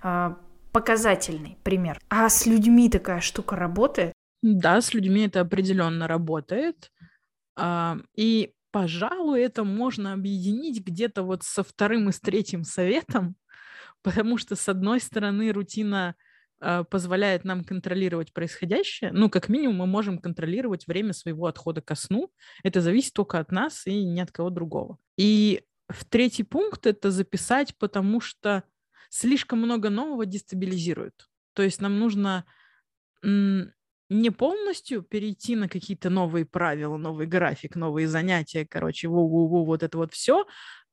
э, 0.02 0.34
показательный 0.72 1.58
пример. 1.62 2.00
А 2.08 2.28
с 2.28 2.46
людьми 2.46 2.88
такая 2.88 3.20
штука 3.20 3.56
работает? 3.56 4.12
Да, 4.42 4.80
с 4.80 4.94
людьми 4.94 5.26
это 5.26 5.40
определенно 5.40 6.06
работает. 6.06 6.90
А, 7.56 7.98
и, 8.14 8.54
пожалуй, 8.70 9.42
это 9.42 9.64
можно 9.64 10.12
объединить 10.12 10.84
где-то 10.84 11.22
вот 11.22 11.42
со 11.42 11.62
вторым 11.62 12.08
и 12.08 12.12
с 12.12 12.20
третьим 12.20 12.64
советом, 12.64 13.36
потому 14.02 14.38
что, 14.38 14.56
с 14.56 14.68
одной 14.68 15.00
стороны, 15.00 15.52
рутина 15.52 16.14
а, 16.60 16.84
позволяет 16.84 17.44
нам 17.44 17.64
контролировать 17.64 18.32
происходящее. 18.32 19.12
Ну, 19.12 19.28
как 19.28 19.48
минимум, 19.48 19.76
мы 19.76 19.86
можем 19.86 20.18
контролировать 20.18 20.86
время 20.86 21.12
своего 21.12 21.46
отхода 21.46 21.82
ко 21.82 21.94
сну. 21.94 22.30
Это 22.62 22.80
зависит 22.80 23.12
только 23.12 23.38
от 23.38 23.52
нас 23.52 23.86
и 23.86 24.04
ни 24.04 24.20
от 24.20 24.30
кого 24.30 24.50
другого. 24.50 24.98
И 25.16 25.62
в 25.88 26.04
третий 26.04 26.44
пункт 26.44 26.86
это 26.86 27.10
записать, 27.10 27.76
потому 27.76 28.20
что 28.20 28.64
слишком 29.10 29.58
много 29.60 29.90
нового 29.90 30.24
дестабилизирует. 30.24 31.28
То 31.52 31.62
есть 31.62 31.80
нам 31.80 31.98
нужно 31.98 32.46
не 33.22 34.30
полностью 34.30 35.02
перейти 35.02 35.54
на 35.56 35.68
какие-то 35.68 36.10
новые 36.10 36.46
правила, 36.46 36.96
новый 36.96 37.26
график, 37.26 37.76
новые 37.76 38.08
занятия, 38.08 38.66
короче, 38.66 39.08
ву-ву-ву, 39.08 39.64
вот 39.64 39.82
это 39.82 39.98
вот 39.98 40.12
все, 40.12 40.46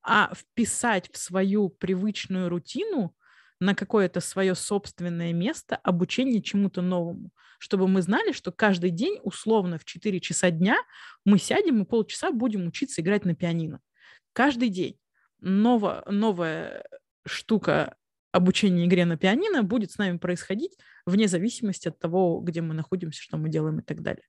а 0.03 0.33
вписать 0.35 1.09
в 1.11 1.17
свою 1.17 1.69
привычную 1.69 2.49
рутину 2.49 3.15
на 3.59 3.73
какое-то 3.73 4.19
свое 4.19 4.53
собственное 4.53 5.33
место 5.33 5.77
обучение 5.77 6.43
чему-то 6.43 6.81
новому, 6.81 7.31
чтобы 7.57 7.87
мы 7.87 8.03
знали, 8.03 8.31
что 8.31 8.51
каждый 8.51 8.91
день, 8.91 9.19
условно, 9.23 9.79
в 9.79 9.85
4 9.85 10.19
часа 10.19 10.51
дня 10.51 10.77
мы 11.25 11.39
сядем 11.39 11.81
и 11.81 11.85
полчаса 11.85 12.31
будем 12.31 12.67
учиться 12.67 13.01
играть 13.01 13.25
на 13.25 13.35
пианино. 13.35 13.81
Каждый 14.33 14.69
день 14.69 14.99
ново, 15.39 16.03
новая 16.07 16.85
штука 17.25 17.95
обучение 18.37 18.87
игре 18.87 19.05
на 19.05 19.17
пианино 19.17 19.63
будет 19.63 19.91
с 19.91 19.97
нами 19.97 20.17
происходить 20.17 20.77
вне 21.05 21.27
зависимости 21.27 21.87
от 21.87 21.99
того, 21.99 22.39
где 22.39 22.61
мы 22.61 22.73
находимся, 22.73 23.21
что 23.21 23.37
мы 23.37 23.49
делаем 23.49 23.79
и 23.79 23.83
так 23.83 24.01
далее. 24.01 24.23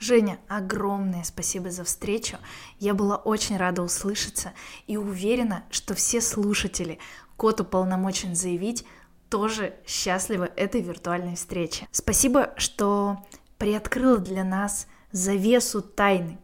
Женя, 0.00 0.38
огромное 0.48 1.22
спасибо 1.22 1.70
за 1.70 1.84
встречу. 1.84 2.36
Я 2.80 2.94
была 2.94 3.16
очень 3.16 3.56
рада 3.56 3.82
услышаться 3.82 4.52
и 4.86 4.96
уверена, 4.96 5.64
что 5.70 5.94
все 5.94 6.20
слушатели 6.20 6.98
кот 7.36 7.60
уполномочен 7.60 8.34
заявить 8.34 8.84
тоже 9.30 9.74
счастливы 9.86 10.50
этой 10.56 10.82
виртуальной 10.82 11.36
встрече. 11.36 11.86
Спасибо, 11.90 12.54
что 12.56 13.24
приоткрыла 13.58 14.18
для 14.18 14.44
нас 14.44 14.88
завесу 15.12 15.80
тайны 15.80 16.38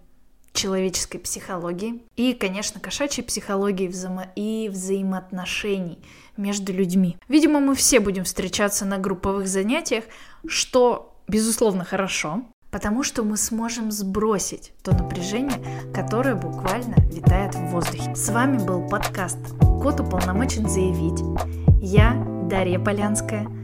человеческой 0.61 1.19
психологии 1.19 2.03
и, 2.17 2.35
конечно, 2.35 2.81
кошачьей 2.81 3.25
психологии 3.25 3.89
взаимо- 3.89 4.29
и 4.37 4.69
взаимоотношений 4.69 5.99
между 6.37 6.73
людьми. 6.73 7.17
Видимо, 7.29 7.61
мы 7.61 7.75
все 7.75 7.99
будем 7.99 8.25
встречаться 8.25 8.85
на 8.85 8.99
групповых 8.99 9.49
занятиях, 9.49 10.05
что, 10.47 11.15
безусловно, 11.29 11.85
хорошо, 11.85 12.43
потому 12.71 13.03
что 13.03 13.23
мы 13.23 13.39
сможем 13.39 13.91
сбросить 13.91 14.73
то 14.83 14.93
напряжение, 14.93 15.59
которое 15.95 16.35
буквально 16.35 16.97
витает 17.11 17.55
в 17.55 17.71
воздухе. 17.71 18.15
С 18.15 18.29
вами 18.29 18.59
был 18.59 18.87
подкаст 18.87 19.39
«Кот 19.83 20.01
уполномочен 20.01 20.69
заявить». 20.69 21.21
Я 21.83 22.13
Дарья 22.51 22.79
Полянская– 22.79 23.49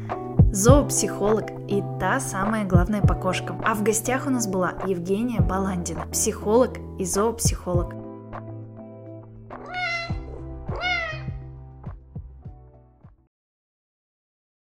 зоопсихолог 0.56 1.50
и 1.68 1.82
та 2.00 2.18
самая 2.18 2.64
главная 2.64 3.02
по 3.02 3.14
кошкам. 3.14 3.60
А 3.62 3.74
в 3.74 3.82
гостях 3.82 4.26
у 4.26 4.30
нас 4.30 4.46
была 4.46 4.72
Евгения 4.86 5.40
Баландина, 5.40 6.06
психолог 6.06 6.78
и 6.98 7.04
зоопсихолог. 7.04 7.95